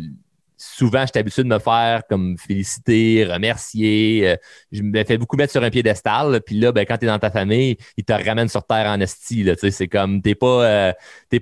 souvent, 0.62 1.04
j'étais 1.04 1.18
habitué 1.18 1.42
de 1.42 1.48
me 1.48 1.58
faire 1.58 2.02
comme 2.08 2.36
féliciter, 2.38 3.24
remercier. 3.24 4.28
Euh, 4.28 4.36
je 4.70 4.82
me 4.82 5.04
fais 5.04 5.18
beaucoup 5.18 5.36
mettre 5.36 5.52
sur 5.52 5.62
un 5.62 5.70
piédestal. 5.70 6.40
Puis 6.46 6.58
là, 6.58 6.72
ben, 6.72 6.86
quand 6.86 6.98
tu 6.98 7.04
es 7.04 7.08
dans 7.08 7.18
ta 7.18 7.30
famille, 7.30 7.76
ils 7.96 8.04
te 8.04 8.12
ramènent 8.12 8.48
sur 8.48 8.64
terre 8.64 8.86
en 8.86 9.00
esti. 9.00 9.48
C'est 9.70 9.88
comme, 9.88 10.22
t'es 10.22 10.34
pas, 10.34 10.64
euh, 10.64 10.92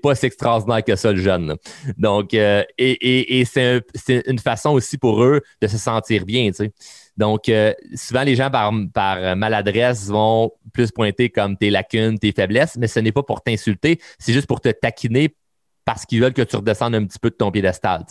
pas 0.03 0.15
si 0.15 0.27
extraordinaire 0.27 0.83
que 0.85 0.97
ça, 0.97 1.13
le 1.13 1.21
jeune. 1.21 1.57
Donc, 1.99 2.33
euh, 2.35 2.65
et, 2.79 3.45
c'est 3.45 3.83
une 4.27 4.39
façon 4.39 4.71
aussi 4.71 4.97
pour 4.97 5.23
eux 5.23 5.43
de 5.61 5.67
se 5.67 5.77
sentir 5.77 6.25
bien. 6.25 6.51
Donc, 7.17 7.51
souvent, 7.95 8.23
les 8.23 8.37
gens, 8.37 8.51
par, 8.51 8.73
maladresse, 9.37 10.09
vont 10.09 10.51
plus 10.73 10.91
pointer 10.91 11.29
comme 11.29 11.57
tes 11.57 11.71
lacunes, 11.71 12.19
tes 12.19 12.33
faiblesses, 12.33 12.77
mais 12.79 12.87
ce 12.87 13.01
n'est 13.01 13.13
pas 13.13 13.23
pour 13.23 13.43
t'insulter, 13.43 14.01
c'est 14.19 14.33
juste 14.33 14.47
pour 14.47 14.61
te 14.61 14.71
taquiner 14.71 15.35
parce 15.85 16.07
qu'ils 16.07 16.21
veulent 16.21 16.35
que 16.35 16.43
tu 16.43 16.57
redescendes 16.57 16.95
un 16.95 17.05
petit 17.05 17.19
peu 17.19 17.31
de 17.31 17.35
ton 17.35 17.51
piédestal. 17.51 18.05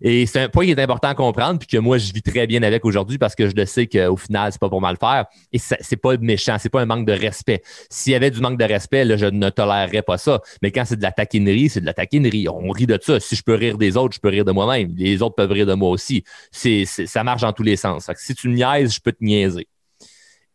Et 0.00 0.26
c'est 0.26 0.40
un 0.40 0.48
point 0.48 0.64
qui 0.64 0.70
est 0.70 0.80
important 0.80 1.08
à 1.08 1.14
comprendre, 1.14 1.58
puis 1.58 1.68
que 1.68 1.78
moi, 1.78 1.98
je 1.98 2.12
vis 2.12 2.22
très 2.22 2.46
bien 2.46 2.62
avec 2.62 2.84
aujourd'hui 2.84 3.18
parce 3.18 3.34
que 3.34 3.48
je 3.48 3.54
le 3.54 3.66
sais 3.66 3.86
qu'au 3.86 4.16
final, 4.16 4.52
c'est 4.52 4.60
pas 4.60 4.68
pour 4.68 4.80
mal 4.80 4.96
faire. 4.98 5.26
Et 5.52 5.58
c'est 5.58 5.96
pas 5.96 6.16
méchant, 6.18 6.56
c'est 6.58 6.68
pas 6.68 6.80
un 6.80 6.86
manque 6.86 7.06
de 7.06 7.12
respect. 7.12 7.62
S'il 7.90 8.12
y 8.12 8.14
avait 8.14 8.30
du 8.30 8.40
manque 8.40 8.58
de 8.58 8.64
respect, 8.64 9.16
je 9.16 9.26
ne 9.26 9.50
tolérerais 9.50 10.02
pas 10.02 10.18
ça. 10.18 10.40
Mais 10.62 10.70
quand 10.70 10.84
c'est 10.84 10.96
de 10.96 11.02
la 11.02 11.12
taquinerie, 11.12 11.68
c'est 11.68 11.80
de 11.80 11.86
la 11.86 11.94
taquinerie. 11.94 12.48
On 12.48 12.70
rit 12.70 12.86
de 12.86 12.98
ça. 13.00 13.20
Si 13.20 13.36
je 13.36 13.42
peux 13.42 13.54
rire 13.54 13.78
des 13.78 13.96
autres, 13.96 14.14
je 14.14 14.20
peux 14.20 14.28
rire 14.28 14.44
de 14.44 14.52
moi-même. 14.52 14.94
Les 14.96 15.22
autres 15.22 15.34
peuvent 15.34 15.52
rire 15.52 15.66
de 15.66 15.74
moi 15.74 15.90
aussi. 15.90 16.24
Ça 16.52 17.24
marche 17.24 17.42
dans 17.42 17.52
tous 17.52 17.62
les 17.62 17.76
sens. 17.76 18.10
si 18.16 18.34
tu 18.34 18.48
niaises, 18.48 18.94
je 18.94 19.00
peux 19.00 19.12
te 19.12 19.24
niaiser. 19.24 19.66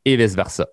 Et 0.06 0.16
vice-versa. 0.18 0.68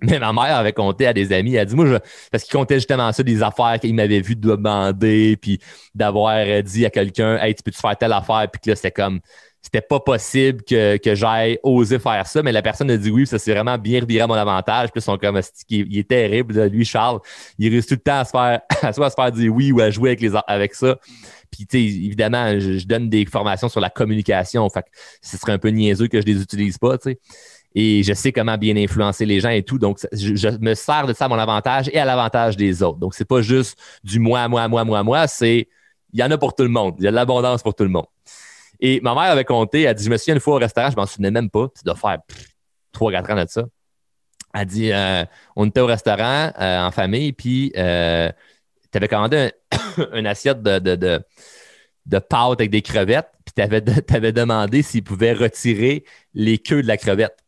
Mais 0.00 0.18
ma 0.18 0.32
mère 0.32 0.56
avait 0.56 0.72
compté 0.72 1.06
à 1.06 1.12
des 1.12 1.32
amis. 1.32 1.54
Elle 1.54 1.60
a 1.60 1.64
dit, 1.64 1.74
moi, 1.74 1.86
je... 1.86 1.96
parce 2.30 2.44
qu'il 2.44 2.52
comptait 2.52 2.76
justement 2.76 3.12
ça, 3.12 3.22
des 3.22 3.42
affaires 3.42 3.78
qu'il 3.80 3.94
m'avait 3.94 4.20
vu 4.20 4.36
demander, 4.36 5.36
puis 5.36 5.60
d'avoir 5.94 6.62
dit 6.62 6.84
à 6.84 6.90
quelqu'un, 6.90 7.38
hey, 7.38 7.54
tu 7.54 7.62
peux-tu 7.62 7.80
faire 7.80 7.96
telle 7.96 8.12
affaire, 8.12 8.46
puis 8.50 8.60
que 8.60 8.70
là, 8.70 8.76
c'était 8.76 8.90
comme, 8.90 9.20
c'était 9.64 9.80
pas 9.80 9.98
possible 9.98 10.62
que, 10.62 10.98
que 10.98 11.14
j'aille 11.14 11.58
oser 11.62 11.98
faire 11.98 12.26
ça, 12.26 12.42
mais 12.42 12.52
la 12.52 12.60
personne 12.60 12.90
a 12.90 12.98
dit 12.98 13.10
oui, 13.10 13.26
ça 13.26 13.38
s'est 13.38 13.52
vraiment 13.52 13.78
bien 13.78 14.00
reviré 14.00 14.20
à 14.20 14.26
mon 14.26 14.34
avantage. 14.34 14.90
Puis 14.92 15.00
son 15.00 15.16
comme 15.16 15.40
il 15.70 15.98
est 15.98 16.08
terrible, 16.08 16.66
lui, 16.66 16.84
Charles. 16.84 17.20
Il 17.58 17.70
réussit 17.70 17.88
tout 17.88 17.94
le 17.94 18.00
temps 18.00 18.18
à 18.18 18.24
se 18.26 18.30
faire, 18.30 18.60
à 18.82 18.92
soit 18.92 19.06
à 19.06 19.10
se 19.10 19.14
faire 19.14 19.32
dire 19.32 19.52
oui 19.52 19.72
ou 19.72 19.80
à 19.80 19.90
jouer 19.90 20.10
avec, 20.10 20.20
les, 20.20 20.32
avec 20.46 20.74
ça. 20.74 20.98
Puis, 21.50 21.66
tu 21.66 21.78
sais, 21.78 21.82
évidemment, 21.82 22.58
je, 22.58 22.84
donne 22.86 23.08
des 23.08 23.24
formations 23.24 23.70
sur 23.70 23.80
la 23.80 23.88
communication. 23.88 24.68
Fait 24.68 24.82
que 24.82 24.88
ce 25.22 25.38
serait 25.38 25.52
un 25.52 25.58
peu 25.58 25.68
niaiseux 25.68 26.08
que 26.08 26.20
je 26.20 26.26
les 26.26 26.42
utilise 26.42 26.76
pas, 26.76 26.98
tu 26.98 27.12
sais 27.12 27.18
et 27.74 28.02
je 28.02 28.12
sais 28.12 28.32
comment 28.32 28.56
bien 28.56 28.76
influencer 28.76 29.26
les 29.26 29.40
gens 29.40 29.50
et 29.50 29.62
tout. 29.62 29.78
Donc, 29.78 29.98
je, 30.12 30.58
me 30.58 30.74
sers 30.74 31.06
de 31.06 31.12
ça 31.12 31.26
à 31.26 31.28
mon 31.28 31.38
avantage 31.38 31.88
et 31.92 31.98
à 31.98 32.04
l'avantage 32.04 32.56
des 32.56 32.82
autres. 32.82 32.98
Donc, 32.98 33.14
c'est 33.14 33.24
pas 33.24 33.42
juste 33.42 33.78
du 34.04 34.18
moi, 34.20 34.46
moi, 34.48 34.68
moi, 34.68 34.84
moi, 34.84 35.02
moi, 35.02 35.26
c'est 35.26 35.68
il 36.12 36.20
y 36.20 36.22
en 36.22 36.30
a 36.30 36.38
pour 36.38 36.54
tout 36.54 36.62
le 36.62 36.68
monde. 36.68 36.94
Il 36.98 37.04
y 37.04 37.08
a 37.08 37.10
de 37.10 37.16
l'abondance 37.16 37.62
pour 37.62 37.74
tout 37.74 37.82
le 37.82 37.90
monde. 37.90 38.06
Et 38.80 39.00
ma 39.00 39.14
mère 39.14 39.24
avait 39.24 39.44
compté, 39.44 39.82
elle 39.82 39.94
dit, 39.94 40.04
je 40.04 40.10
me 40.10 40.16
souviens 40.16 40.34
une 40.34 40.40
fois 40.40 40.56
au 40.56 40.58
restaurant, 40.58 40.90
je 40.90 40.96
m'en 40.96 41.06
souvenais 41.06 41.30
même 41.30 41.50
pas, 41.50 41.68
ça 41.74 41.82
doit 41.84 41.96
faire 41.96 42.18
trois, 42.92 43.10
quatre 43.10 43.30
ans 43.30 43.44
de 43.44 43.48
ça. 43.48 43.64
Elle 44.54 44.66
dit, 44.66 44.92
euh, 44.92 45.24
on 45.56 45.66
était 45.66 45.80
au 45.80 45.86
restaurant 45.86 46.52
euh, 46.60 46.80
en 46.80 46.90
famille, 46.92 47.32
puis 47.32 47.72
euh, 47.76 48.30
tu 48.92 48.96
avais 48.96 49.08
commandé 49.08 49.52
une 50.12 50.26
assiette 50.26 50.62
de, 50.62 50.78
de, 50.78 51.24
de, 52.06 52.18
pâtes 52.18 52.60
avec 52.60 52.70
des 52.70 52.82
crevettes, 52.82 53.30
puis 53.44 53.54
tu 53.56 53.62
avais, 53.62 53.80
demandé 54.32 54.82
s'ils 54.82 55.02
pouvaient 55.02 55.32
retirer 55.32 56.04
les 56.34 56.58
queues 56.58 56.82
de 56.82 56.88
la 56.88 56.96
crevette. 56.96 57.43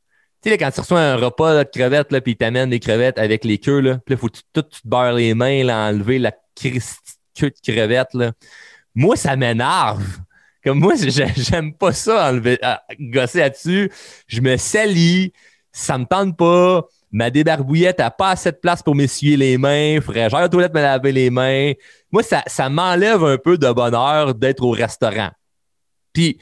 Tu 0.46 0.52
sais, 0.52 0.58
quand 0.58 0.70
tu 0.70 0.78
reçois 0.80 1.00
un 1.00 1.16
repas 1.16 1.64
de 1.64 1.68
crevettes, 1.68 2.12
là, 2.12 2.20
puis 2.20 2.36
ils 2.40 2.68
des 2.68 2.78
crevettes 2.78 3.18
avec 3.18 3.44
les 3.44 3.58
queues, 3.58 3.80
là, 3.80 3.98
puis 4.06 4.14
là, 4.14 4.20
faut 4.20 4.28
que 4.28 4.36
tu, 4.36 4.42
tout, 4.52 4.62
te 4.62 4.76
beurres 4.84 5.14
les 5.14 5.34
mains, 5.34 5.64
là, 5.64 5.88
enlever 5.88 6.20
la 6.20 6.30
queue 6.54 7.50
de 7.50 7.72
crevette, 7.72 8.14
là. 8.14 8.30
Moi, 8.94 9.16
ça 9.16 9.34
m'énerve. 9.34 10.06
Comme 10.62 10.78
moi, 10.78 10.94
j'aime 10.96 11.74
pas 11.74 11.92
ça, 11.92 12.30
enlever, 12.30 12.60
gosser 13.00 13.40
là-dessus. 13.40 13.90
Je 14.28 14.40
me 14.40 14.56
salis, 14.56 15.32
ça 15.72 15.98
me 15.98 16.04
tente 16.04 16.36
pas. 16.36 16.86
Ma 17.10 17.28
débarbouillette 17.30 17.98
n'a 17.98 18.12
pas 18.12 18.30
assez 18.30 18.52
de 18.52 18.56
place 18.56 18.84
pour 18.84 18.94
m'essuyer 18.94 19.36
les 19.36 19.58
mains. 19.58 20.00
Frère, 20.00 20.30
j'ai 20.30 20.36
la 20.36 20.48
toilette 20.48 20.74
me 20.74 20.80
laver 20.80 21.10
les 21.10 21.28
mains. 21.28 21.72
Moi, 22.12 22.22
ça, 22.22 22.44
ça 22.46 22.68
m'enlève 22.68 23.24
un 23.24 23.36
peu 23.36 23.58
de 23.58 23.72
bonheur 23.72 24.32
d'être 24.32 24.62
au 24.62 24.70
restaurant. 24.70 25.30
Puis, 26.12 26.38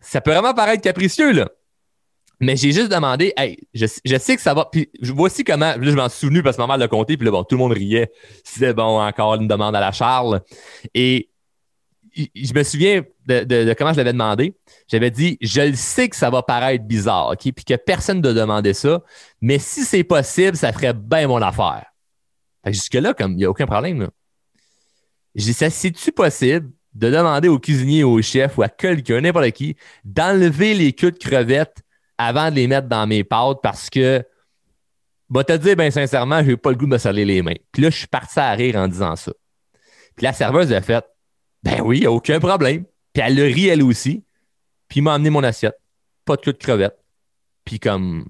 ça 0.00 0.22
peut 0.22 0.30
vraiment 0.32 0.54
paraître 0.54 0.82
capricieux, 0.82 1.32
là. 1.32 1.50
Mais 2.40 2.56
j'ai 2.56 2.72
juste 2.72 2.90
demandé, 2.90 3.32
hey, 3.36 3.56
je, 3.72 3.86
sais 3.86 4.36
que 4.36 4.42
ça 4.42 4.52
va. 4.52 4.68
Puis 4.70 4.90
voici 5.00 5.42
comment. 5.42 5.74
Je 5.80 5.90
m'en 5.90 6.08
souvenu 6.08 6.42
parce 6.42 6.56
que 6.56 6.62
ma 6.62 6.68
mère 6.68 6.76
l'a 6.76 6.88
compté, 6.88 7.16
puis 7.16 7.24
là, 7.24 7.30
bon, 7.30 7.44
tout 7.44 7.56
le 7.56 7.60
monde 7.60 7.72
riait. 7.72 8.12
C'était 8.44 8.74
bon, 8.74 9.00
encore 9.00 9.36
une 9.36 9.48
demande 9.48 9.74
à 9.74 9.80
la 9.80 9.92
Charles. 9.92 10.42
Et 10.94 11.30
je 12.16 12.54
me 12.54 12.62
souviens 12.62 13.02
de, 13.26 13.74
comment 13.74 13.92
je 13.92 13.98
l'avais 13.98 14.12
demandé. 14.12 14.54
J'avais 14.88 15.10
dit, 15.10 15.38
je 15.40 15.60
le 15.62 15.74
sais 15.74 16.08
que 16.08 16.16
ça 16.16 16.30
va 16.30 16.42
paraître 16.42 16.84
bizarre, 16.84 17.30
OK? 17.30 17.52
Puis 17.52 17.64
que 17.64 17.74
personne 17.74 18.20
ne 18.20 18.32
demandé 18.32 18.74
ça, 18.74 19.02
mais 19.40 19.58
si 19.58 19.84
c'est 19.84 20.04
possible, 20.04 20.56
ça 20.56 20.72
ferait 20.72 20.94
bien 20.94 21.28
mon 21.28 21.40
affaire. 21.42 21.84
jusque-là, 22.66 23.14
comme 23.14 23.32
il 23.32 23.38
n'y 23.38 23.44
a 23.44 23.50
aucun 23.50 23.66
problème. 23.66 24.00
Là. 24.00 24.10
J'ai 25.34 25.52
dit, 25.52 25.70
c'est-tu 25.70 26.12
possible 26.12 26.70
de 26.94 27.10
demander 27.10 27.48
au 27.48 27.58
cuisinier, 27.58 28.04
au 28.04 28.20
chef 28.22 28.56
ou 28.56 28.62
à 28.62 28.68
quelqu'un, 28.70 29.20
n'importe 29.20 29.50
qui, 29.50 29.76
d'enlever 30.04 30.72
les 30.72 30.94
queues 30.94 31.10
de 31.10 31.18
crevettes 31.18 31.82
avant 32.18 32.50
de 32.50 32.56
les 32.56 32.66
mettre 32.66 32.88
dans 32.88 33.06
mes 33.06 33.24
pâtes 33.24 33.58
parce 33.62 33.90
que, 33.90 34.24
bah, 35.28 35.44
te 35.44 35.52
dire, 35.52 35.76
bien 35.76 35.90
sincèrement, 35.90 36.42
j'ai 36.44 36.56
pas 36.56 36.70
le 36.70 36.76
goût 36.76 36.86
de 36.86 36.90
me 36.90 36.98
saler 36.98 37.24
les 37.24 37.42
mains. 37.42 37.54
Puis 37.72 37.82
là, 37.82 37.90
je 37.90 37.96
suis 37.96 38.06
parti 38.06 38.38
à 38.38 38.52
rire 38.52 38.76
en 38.76 38.88
disant 38.88 39.16
ça. 39.16 39.32
Puis 40.16 40.24
la 40.24 40.32
serveuse 40.32 40.72
a 40.72 40.80
fait, 40.80 41.04
ben 41.62 41.80
oui, 41.82 42.06
aucun 42.06 42.40
problème. 42.40 42.84
Puis 43.12 43.22
elle 43.24 43.34
le 43.34 43.44
rit 43.44 43.68
elle 43.68 43.82
aussi. 43.82 44.24
Puis 44.88 45.00
il 45.00 45.02
m'a 45.02 45.14
amené 45.14 45.30
mon 45.30 45.42
assiette. 45.42 45.78
Pas 46.24 46.36
de 46.36 46.42
queue 46.42 46.52
de 46.52 46.58
crevette. 46.58 46.98
Puis 47.64 47.80
comme, 47.80 48.26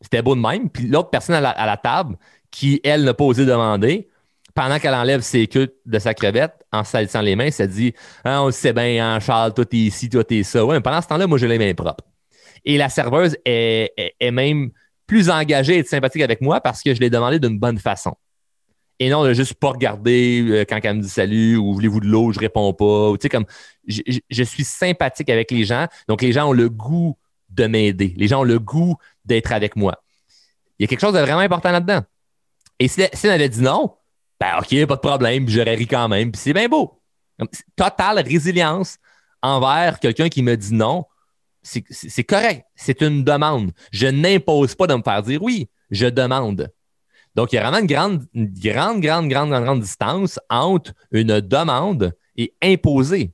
c'était 0.00 0.22
beau 0.22 0.36
de 0.36 0.40
même. 0.40 0.70
Puis 0.70 0.86
l'autre 0.86 1.10
personne 1.10 1.34
à 1.34 1.66
la, 1.66 1.76
table, 1.76 2.16
qui, 2.50 2.80
elle, 2.84 3.04
n'a 3.04 3.14
pas 3.14 3.24
osé 3.24 3.46
demander, 3.46 4.08
pendant 4.54 4.78
qu'elle 4.78 4.94
enlève 4.94 5.22
ses 5.22 5.46
queues 5.46 5.74
de 5.84 5.98
sa 5.98 6.14
crevette 6.14 6.54
en 6.72 6.84
salissant 6.84 7.20
les 7.20 7.34
mains, 7.34 7.50
ça 7.50 7.66
dit 7.66 7.94
ah, 8.22 8.42
On 8.42 8.50
sait 8.50 8.72
bien, 8.72 9.04
hein, 9.04 9.20
Charles, 9.20 9.54
toi 9.54 9.64
t'es 9.64 9.78
ici, 9.78 10.08
toi 10.08 10.22
t'es 10.22 10.42
ça. 10.42 10.64
Ouais, 10.64 10.76
mais 10.76 10.82
pendant 10.82 11.00
ce 11.00 11.08
temps-là, 11.08 11.26
moi 11.26 11.38
j'ai 11.38 11.48
les 11.48 11.58
mains 11.58 11.74
propres. 11.74 12.04
Et 12.64 12.78
la 12.78 12.88
serveuse 12.88 13.36
est, 13.44 13.92
même 14.32 14.70
plus 15.06 15.28
engagée 15.30 15.78
et 15.78 15.84
sympathique 15.84 16.22
avec 16.22 16.40
moi 16.40 16.60
parce 16.60 16.82
que 16.82 16.94
je 16.94 17.00
l'ai 17.00 17.10
demandé 17.10 17.38
d'une 17.38 17.58
bonne 17.58 17.78
façon. 17.78 18.14
Et 19.00 19.10
non 19.10 19.24
de 19.24 19.32
juste 19.32 19.54
pas 19.54 19.70
regarder 19.70 20.44
euh, 20.48 20.64
quand 20.66 20.78
elle 20.82 20.98
me 20.98 21.02
dit 21.02 21.08
salut 21.08 21.56
ou 21.56 21.74
voulez-vous 21.74 22.00
de 22.00 22.06
l'eau, 22.06 22.32
je 22.32 22.38
réponds 22.38 22.72
pas. 22.72 23.12
comme 23.28 23.44
je, 23.86 24.42
suis 24.44 24.64
sympathique 24.64 25.28
avec 25.30 25.50
les 25.50 25.64
gens. 25.64 25.88
Donc, 26.08 26.22
les 26.22 26.32
gens 26.32 26.48
ont 26.48 26.52
le 26.52 26.70
goût 26.70 27.18
de 27.50 27.66
m'aider. 27.66 28.14
Les 28.16 28.28
gens 28.28 28.40
ont 28.40 28.44
le 28.44 28.58
goût 28.58 28.96
d'être 29.24 29.52
avec 29.52 29.74
moi. 29.74 30.00
Il 30.78 30.84
y 30.84 30.84
a 30.84 30.88
quelque 30.88 31.00
chose 31.00 31.14
de 31.14 31.18
vraiment 31.18 31.40
important 31.40 31.72
là-dedans. 31.72 32.02
Et 32.78 32.88
si, 32.88 33.02
si 33.12 33.26
elle 33.26 33.32
avait 33.32 33.48
dit 33.48 33.60
non, 33.60 33.94
ben 34.40 34.58
OK, 34.58 34.86
pas 34.86 34.96
de 34.96 35.00
problème, 35.00 35.48
j'aurais 35.48 35.74
ri 35.74 35.86
quand 35.86 36.08
même, 36.08 36.32
puis 36.32 36.40
c'est 36.40 36.52
bien 36.52 36.68
beau. 36.68 37.00
Totale 37.76 38.20
résilience 38.20 38.98
envers 39.42 40.00
quelqu'un 40.00 40.28
qui 40.28 40.42
me 40.42 40.56
dit 40.56 40.74
non, 40.74 41.04
c'est 41.64 42.24
correct. 42.24 42.66
C'est 42.76 43.00
une 43.00 43.24
demande. 43.24 43.72
Je 43.90 44.06
n'impose 44.06 44.74
pas 44.74 44.86
de 44.86 44.94
me 44.94 45.02
faire 45.02 45.22
dire 45.22 45.42
oui. 45.42 45.68
Je 45.90 46.06
demande. 46.06 46.70
Donc, 47.34 47.52
il 47.52 47.56
y 47.56 47.58
a 47.58 47.62
vraiment 47.62 47.78
une 47.78 47.86
grande, 47.86 48.26
grande, 48.34 49.00
grande, 49.00 49.28
grande, 49.28 49.50
grande, 49.50 49.80
distance 49.80 50.38
entre 50.48 50.92
une 51.10 51.40
demande 51.40 52.14
et 52.36 52.54
imposer. 52.62 53.32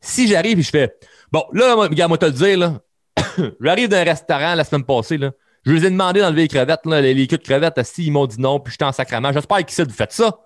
Si 0.00 0.26
j'arrive 0.26 0.58
et 0.58 0.62
je 0.62 0.70
fais 0.70 0.94
Bon, 1.30 1.44
là, 1.52 1.74
regarde, 1.74 2.10
moi 2.10 2.18
te 2.18 2.26
le 2.26 2.32
dire, 2.32 2.58
là, 2.58 2.80
j'arrive 3.60 3.88
d'un 3.88 4.04
restaurant 4.04 4.54
la 4.54 4.64
semaine 4.64 4.84
passée, 4.84 5.16
là, 5.16 5.32
je 5.64 5.72
les 5.72 5.86
ai 5.86 5.90
demandé 5.90 6.20
d'enlever 6.20 6.42
les 6.42 6.48
crevettes, 6.48 6.84
là, 6.84 7.00
les, 7.00 7.14
les 7.14 7.26
de 7.26 7.36
crevettes, 7.36 7.80
ils 7.98 8.12
m'ont 8.12 8.26
dit 8.26 8.40
non, 8.40 8.60
puis 8.60 8.72
j'étais 8.72 8.84
en 8.84 8.92
sacrement. 8.92 9.32
J'espère 9.32 9.64
qu'ils 9.64 9.84
vous 9.84 9.92
faites 9.92 10.12
ça. 10.12 10.40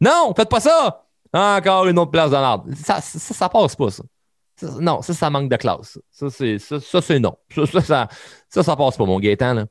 Non, 0.00 0.32
faites 0.36 0.48
pas 0.48 0.60
ça! 0.60 1.06
Encore 1.32 1.86
une 1.86 1.98
autre 1.98 2.10
place 2.10 2.30
dans. 2.30 2.64
Ça, 2.84 3.00
ça, 3.00 3.34
ça, 3.34 3.48
passe 3.48 3.76
pas, 3.76 3.90
ça. 3.90 4.02
Non, 4.80 5.02
ça, 5.02 5.14
ça 5.14 5.30
manque 5.30 5.50
de 5.50 5.56
classe. 5.56 5.98
Ça, 6.10 6.30
c'est, 6.30 6.58
ça, 6.58 7.00
c'est 7.00 7.18
non. 7.18 7.36
Ça, 7.54 7.66
ça, 7.66 8.08
ça, 8.48 8.62
ça, 8.62 8.76
passe 8.76 8.96
pas, 8.96 9.04
mon 9.04 9.20
Gaétan, 9.20 9.54
là. 9.54 9.66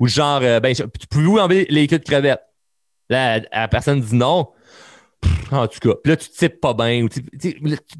Ou 0.00 0.08
genre, 0.08 0.40
euh, 0.42 0.60
ben, 0.60 0.74
pouvez-vous 1.10 1.38
enlever 1.38 1.66
les 1.70 1.86
queues 1.86 1.98
de 1.98 2.04
crevettes? 2.04 2.42
Là, 3.08 3.40
la 3.52 3.68
personne 3.68 4.00
dit 4.00 4.14
non. 4.14 4.48
en 5.52 5.68
tout 5.68 5.78
cas, 5.78 5.94
puis 6.02 6.10
là, 6.10 6.16
tu 6.16 6.28
types 6.30 6.60
pas 6.60 6.74
bien. 6.74 7.06
Tu 7.08 7.54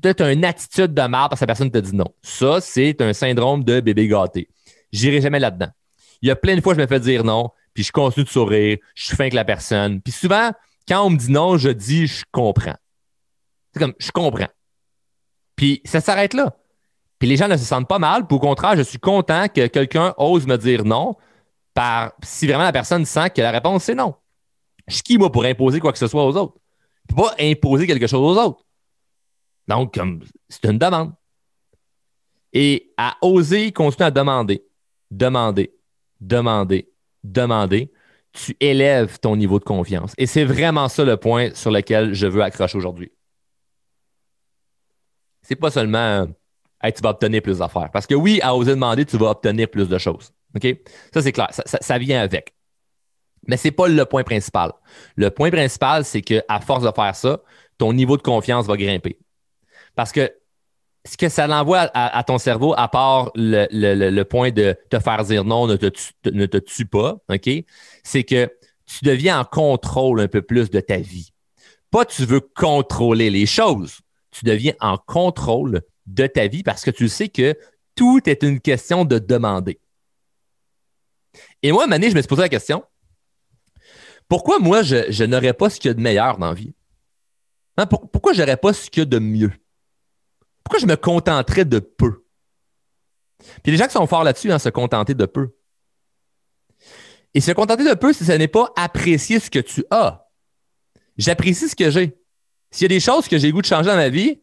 as 0.05 0.33
une 0.33 0.45
attitude 0.45 0.95
de 0.95 1.03
merde 1.03 1.31
parce 1.31 1.41
que 1.41 1.45
la 1.45 1.47
personne 1.47 1.71
te 1.71 1.79
dit 1.79 1.95
non. 1.95 2.13
Ça, 2.23 2.61
c'est 2.61 3.01
un 3.01 3.13
syndrome 3.13 3.65
de 3.65 3.81
bébé 3.81 4.09
gâté. 4.09 4.49
J'irai 4.93 5.21
jamais 5.21 5.39
là-dedans. 5.39 5.69
Il 6.23 6.29
y 6.29 6.31
a 6.31 6.37
plein 6.37 6.57
de 6.57 6.61
fois, 6.61 6.75
je 6.75 6.81
me 6.81 6.87
fais 6.87 7.01
dire 7.01 7.23
non, 7.25 7.51
puis 7.75 7.85
je 7.85 7.93
continue 7.93 8.25
de 8.25 8.31
sourire, 8.31 8.79
je 8.95 9.05
suis 9.05 9.17
fin 9.17 9.25
avec 9.25 9.35
la 9.35 9.45
personne. 9.45 10.01
Puis 10.01 10.13
souvent, 10.13 10.53
quand 10.89 11.05
on 11.05 11.11
me 11.11 11.17
dit 11.17 11.31
non, 11.31 11.59
je 11.59 11.69
dis 11.69 12.07
je 12.07 12.25
comprends. 12.33 12.77
C'est 13.73 13.81
comme 13.81 13.95
je 13.99 14.11
comprends. 14.11 14.49
Puis 15.57 15.81
ça 15.85 16.01
s'arrête 16.01 16.35
là. 16.35 16.57
Puis 17.19 17.29
les 17.29 17.37
gens 17.37 17.49
ne 17.49 17.57
se 17.57 17.65
sentent 17.65 17.89
pas 17.89 17.99
mal. 17.99 18.27
Puis 18.27 18.37
au 18.37 18.41
contraire, 18.41 18.77
je 18.77 18.83
suis 18.83 18.99
content 18.99 19.47
que 19.49 19.67
quelqu'un 19.67 20.15
ose 20.19 20.47
me 20.47 20.57
dire 20.57 20.85
non 20.85 21.17
par 21.73 22.13
si 22.23 22.47
vraiment 22.47 22.65
la 22.65 22.73
personne 22.73 23.05
sent 23.05 23.31
que 23.31 23.41
la 23.41 23.51
réponse 23.51 23.85
c'est 23.85 23.95
non. 23.95 24.15
Je 24.87 24.95
suis 24.95 25.03
qui, 25.03 25.19
moi, 25.19 25.33
pour 25.33 25.45
imposer 25.45 25.81
quoi 25.81 25.93
que 25.93 25.99
ce 25.99 26.07
soit 26.07 26.25
aux 26.25 26.37
autres? 26.37 26.55
Je 27.09 27.15
peux 27.15 27.23
pas 27.23 27.35
imposer 27.41 27.87
quelque 27.87 28.07
chose 28.07 28.37
aux 28.37 28.41
autres. 28.41 28.65
Donc, 29.67 29.99
c'est 30.49 30.65
une 30.67 30.79
demande. 30.79 31.13
Et 32.53 32.93
à 32.97 33.17
oser 33.23 33.73
continuer 33.73 34.07
à 34.07 34.11
demander, 34.11 34.65
demander, 35.11 35.75
demander, 36.21 36.91
demander, 37.23 37.91
tu 38.33 38.57
élèves 38.61 39.19
ton 39.19 39.37
niveau 39.37 39.59
de 39.59 39.65
confiance. 39.65 40.13
Et 40.19 40.27
c'est 40.27 40.45
vraiment 40.45 40.89
ça 40.89 41.05
le 41.05 41.17
point 41.17 41.55
sur 41.55 41.71
lequel 41.71 42.13
je 42.13 42.27
veux 42.27 42.43
accrocher 42.43 42.77
aujourd'hui. 42.77 43.11
C'est 45.45 45.57
pas 45.57 45.71
seulement 45.71 46.27
tu 46.93 47.03
vas 47.03 47.11
obtenir 47.11 47.43
plus 47.43 47.59
d'affaires. 47.59 47.91
Parce 47.93 48.07
que 48.07 48.15
oui, 48.15 48.41
à 48.43 48.55
oser 48.55 48.73
demander, 48.73 49.05
tu 49.05 49.17
vas 49.17 49.31
obtenir 49.31 49.69
plus 49.69 49.89
de 49.89 49.99
choses. 49.99 50.33
OK? 50.55 50.67
Ça, 51.13 51.23
c'est 51.23 51.33
clair. 51.33 51.49
Ça, 51.51 51.99
vient 51.99 52.21
avec. 52.21 52.55
Mais 53.47 53.57
ce 53.57 53.69
n'est 53.69 53.73
pas 53.73 53.89
le 53.89 54.05
point 54.05 54.23
principal. 54.23 54.73
Le 55.17 55.31
point 55.31 55.51
principal, 55.51 56.05
c'est 56.05 56.23
qu'à 56.23 56.61
force 56.61 56.85
de 56.85 56.91
faire 56.95 57.15
ça, 57.15 57.41
ton 57.79 57.93
niveau 57.93 58.17
de 58.17 58.23
confiance 58.23 58.67
va 58.67 58.77
grimper. 58.77 59.19
Parce 59.95 60.13
que 60.13 60.33
ce 61.07 61.19
que 61.19 61.29
ça 61.29 61.47
l'envoie 61.47 61.91
à, 61.93 62.25
ton 62.25 62.39
cerveau, 62.39 62.75
à 62.77 62.89
part 62.89 63.31
le, 63.35 64.23
point 64.23 64.51
de 64.51 64.75
te 64.89 64.99
faire 64.99 65.23
dire 65.25 65.45
non, 65.45 65.67
ne 65.67 65.77
te, 65.77 65.91
ne 66.31 66.47
te 66.47 66.57
tue 66.57 66.87
pas, 66.87 67.19
OK? 67.29 67.51
C'est 68.03 68.25
que 68.25 68.51
tu 68.87 69.05
deviens 69.05 69.41
en 69.41 69.45
contrôle 69.45 70.21
un 70.21 70.29
peu 70.29 70.41
plus 70.41 70.71
de 70.71 70.81
ta 70.81 70.97
vie. 70.97 71.31
Pas 71.91 72.07
tu 72.07 72.25
veux 72.25 72.41
contrôler 72.41 73.31
les 73.31 73.45
choses, 73.45 74.01
tu 74.35 74.45
deviens 74.45 74.75
en 74.81 74.99
contrôle 74.99 75.83
de 76.07 76.27
ta 76.27 76.47
vie 76.47 76.63
parce 76.63 76.83
que 76.83 76.91
tu 76.91 77.09
sais 77.09 77.29
que 77.29 77.57
tout 77.95 78.21
est 78.27 78.43
une 78.43 78.61
question 78.61 79.05
de 79.05 79.19
demander. 79.19 79.81
Et 81.63 81.73
moi, 81.73 81.87
Mané, 81.87 82.11
je 82.11 82.15
me 82.15 82.21
suis 82.21 82.29
posé 82.29 82.43
la 82.43 82.49
question 82.49 82.85
pourquoi 84.29 84.59
moi, 84.59 84.83
je, 84.83 85.25
n'aurais 85.25 85.53
pas 85.53 85.71
ce 85.71 85.79
qu'il 85.79 85.89
y 85.89 85.93
a 85.93 85.95
de 85.95 86.01
meilleur 86.01 86.39
dans 86.39 86.49
la 86.49 86.55
vie? 86.55 86.75
Hein, 87.77 87.87
pourquoi 87.87 88.33
je 88.33 88.41
n'aurais 88.41 88.57
pas 88.57 88.73
ce 88.73 88.89
qu'il 88.89 89.01
y 89.01 89.03
a 89.03 89.07
de 89.07 89.19
mieux? 89.19 89.53
Pourquoi 90.63 90.81
je 90.81 90.87
me 90.87 90.97
contenterais 90.97 91.65
de 91.65 91.79
peu? 91.79 92.25
Puis 93.63 93.73
les 93.73 93.77
gens 93.77 93.87
qui 93.87 93.93
sont 93.93 94.07
forts 94.07 94.25
là-dessus, 94.25 94.51
hein, 94.51 94.59
se 94.59 94.71
contenter 94.71 95.15
de 95.15 95.27
peu. 95.27 95.55
Et 97.35 97.41
se 97.41 97.51
contenter 97.53 97.85
de 97.85 97.95
peu, 97.95 98.13
ce 98.13 98.33
n'est 98.33 98.49
pas 98.49 98.73
apprécier 98.77 99.41
ce 99.41 99.51
que 99.51 99.59
tu 99.59 99.85
as. 99.91 100.31
J'apprécie 101.17 101.69
ce 101.69 101.77
que 101.77 101.91
j'ai. 101.91 102.19
S'il 102.75 102.83
y 102.83 102.85
a 102.87 102.97
des 102.97 102.99
choses 102.99 103.29
que 103.29 103.39
j'ai 103.39 103.47
le 103.47 103.53
goût 103.53 103.63
de 103.63 103.67
changer 103.67 103.89
dans 103.89 103.95
ma 103.95 104.09
vie, 104.09 104.41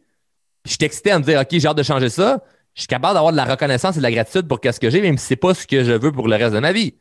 je 0.64 0.70
suis 0.70 0.78
excité 0.80 1.10
à 1.10 1.18
me 1.18 1.22
dire, 1.22 1.38
OK, 1.38 1.48
j'ai 1.50 1.66
hâte 1.66 1.76
de 1.76 1.82
changer 1.82 2.08
ça, 2.08 2.42
je 2.72 2.80
suis 2.80 2.88
capable 2.88 3.12
d'avoir 3.12 3.30
de 3.30 3.36
la 3.36 3.44
reconnaissance 3.44 3.96
et 3.96 3.98
de 3.98 4.02
la 4.02 4.10
gratitude 4.10 4.48
pour 4.48 4.58
ce 4.62 4.80
que 4.80 4.88
j'ai, 4.88 5.02
même 5.02 5.18
si 5.18 5.26
ce 5.26 5.32
n'est 5.34 5.36
pas 5.36 5.52
ce 5.52 5.66
que 5.66 5.84
je 5.84 5.92
veux 5.92 6.10
pour 6.12 6.26
le 6.28 6.36
reste 6.36 6.54
de 6.54 6.58
ma 6.58 6.72
vie. 6.72 6.94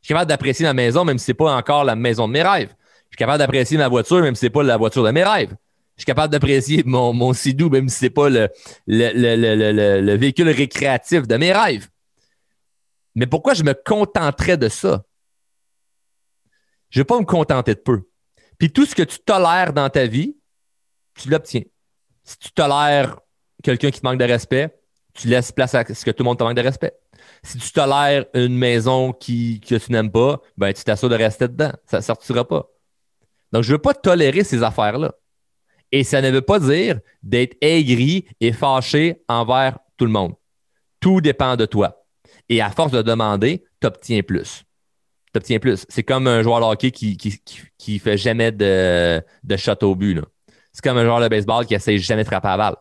Je 0.00 0.06
suis 0.06 0.14
capable 0.14 0.28
d'apprécier 0.28 0.64
ma 0.64 0.74
maison, 0.74 1.04
même 1.04 1.18
si 1.18 1.24
ce 1.24 1.30
n'est 1.32 1.34
pas 1.34 1.56
encore 1.56 1.82
la 1.82 1.96
maison 1.96 2.28
de 2.28 2.34
mes 2.34 2.42
rêves. 2.44 2.68
Je 2.68 3.08
suis 3.08 3.16
capable 3.16 3.38
d'apprécier 3.38 3.76
ma 3.76 3.88
voiture, 3.88 4.20
même 4.20 4.36
si 4.36 4.42
ce 4.42 4.46
n'est 4.46 4.50
pas 4.50 4.62
la 4.62 4.76
voiture 4.76 5.02
de 5.02 5.10
mes 5.10 5.24
rêves. 5.24 5.56
Je 5.96 6.02
suis 6.02 6.06
capable 6.06 6.30
d'apprécier 6.30 6.84
mon, 6.86 7.12
mon 7.12 7.32
Sidou, 7.32 7.68
même 7.68 7.88
si 7.88 7.98
ce 7.98 8.04
n'est 8.04 8.10
pas 8.10 8.28
le, 8.28 8.48
le, 8.86 10.14
véhicule 10.14 10.50
récréatif 10.50 11.26
de 11.26 11.36
mes 11.36 11.52
rêves. 11.52 11.88
Mais 13.16 13.26
pourquoi 13.26 13.54
je 13.54 13.64
me 13.64 13.74
contenterais 13.74 14.56
de 14.56 14.68
ça? 14.68 15.02
Je 16.90 17.00
ne 17.00 17.02
vais 17.02 17.06
pas 17.06 17.18
me 17.18 17.24
contenter 17.24 17.74
de 17.74 17.80
peu. 17.80 18.02
Puis 18.56 18.70
tout 18.70 18.86
ce 18.86 18.94
que 18.94 19.02
tu 19.02 19.18
tolères 19.18 19.72
dans 19.72 19.90
ta 19.90 20.06
vie, 20.06 20.35
tu 21.16 21.28
l'obtiens. 21.30 21.62
Si 22.24 22.38
tu 22.38 22.50
tolères 22.52 23.18
quelqu'un 23.62 23.90
qui 23.90 24.00
te 24.00 24.06
manque 24.06 24.18
de 24.18 24.24
respect, 24.24 24.76
tu 25.14 25.28
laisses 25.28 25.52
place 25.52 25.74
à 25.74 25.84
ce 25.84 26.04
que 26.04 26.10
tout 26.10 26.22
le 26.22 26.26
monde 26.26 26.38
te 26.38 26.44
manque 26.44 26.56
de 26.56 26.62
respect. 26.62 26.94
Si 27.42 27.58
tu 27.58 27.72
tolères 27.72 28.26
une 28.34 28.56
maison 28.56 29.12
qui, 29.12 29.60
que 29.60 29.76
tu 29.76 29.92
n'aimes 29.92 30.10
pas, 30.10 30.40
ben, 30.56 30.72
tu 30.72 30.84
t'assures 30.84 31.08
de 31.08 31.14
rester 31.14 31.48
dedans. 31.48 31.72
Ça 31.86 31.98
ne 31.98 32.02
sortira 32.02 32.46
pas. 32.46 32.66
Donc, 33.52 33.62
je 33.62 33.70
ne 33.70 33.76
veux 33.76 33.82
pas 33.82 33.94
tolérer 33.94 34.44
ces 34.44 34.62
affaires-là. 34.62 35.14
Et 35.92 36.04
ça 36.04 36.20
ne 36.20 36.30
veut 36.30 36.42
pas 36.42 36.58
dire 36.58 37.00
d'être 37.22 37.56
aigri 37.60 38.26
et 38.40 38.52
fâché 38.52 39.22
envers 39.28 39.78
tout 39.96 40.04
le 40.04 40.10
monde. 40.10 40.34
Tout 41.00 41.20
dépend 41.20 41.56
de 41.56 41.64
toi. 41.64 42.04
Et 42.48 42.60
à 42.60 42.70
force 42.70 42.92
de 42.92 43.02
demander, 43.02 43.64
tu 43.80 43.86
obtiens 43.86 44.22
plus. 44.22 44.64
Tu 45.32 45.38
obtiens 45.38 45.58
plus. 45.58 45.86
C'est 45.88 46.02
comme 46.02 46.26
un 46.26 46.42
joueur 46.42 46.60
de 46.60 46.64
hockey 46.64 46.90
qui 46.90 47.16
ne 47.24 47.56
qui, 47.78 47.98
fait 47.98 48.18
jamais 48.18 48.52
de, 48.52 49.22
de 49.44 49.56
shot 49.56 49.82
au 49.82 49.94
but. 49.94 50.20
C'est 50.76 50.82
comme 50.82 50.98
un 50.98 51.04
joueur 51.04 51.22
de 51.22 51.28
baseball 51.28 51.64
qui 51.64 51.72
essaie 51.72 51.96
jamais 51.96 52.22
de 52.22 52.28
frapper 52.28 52.48
à 52.48 52.58
balle. 52.58 52.76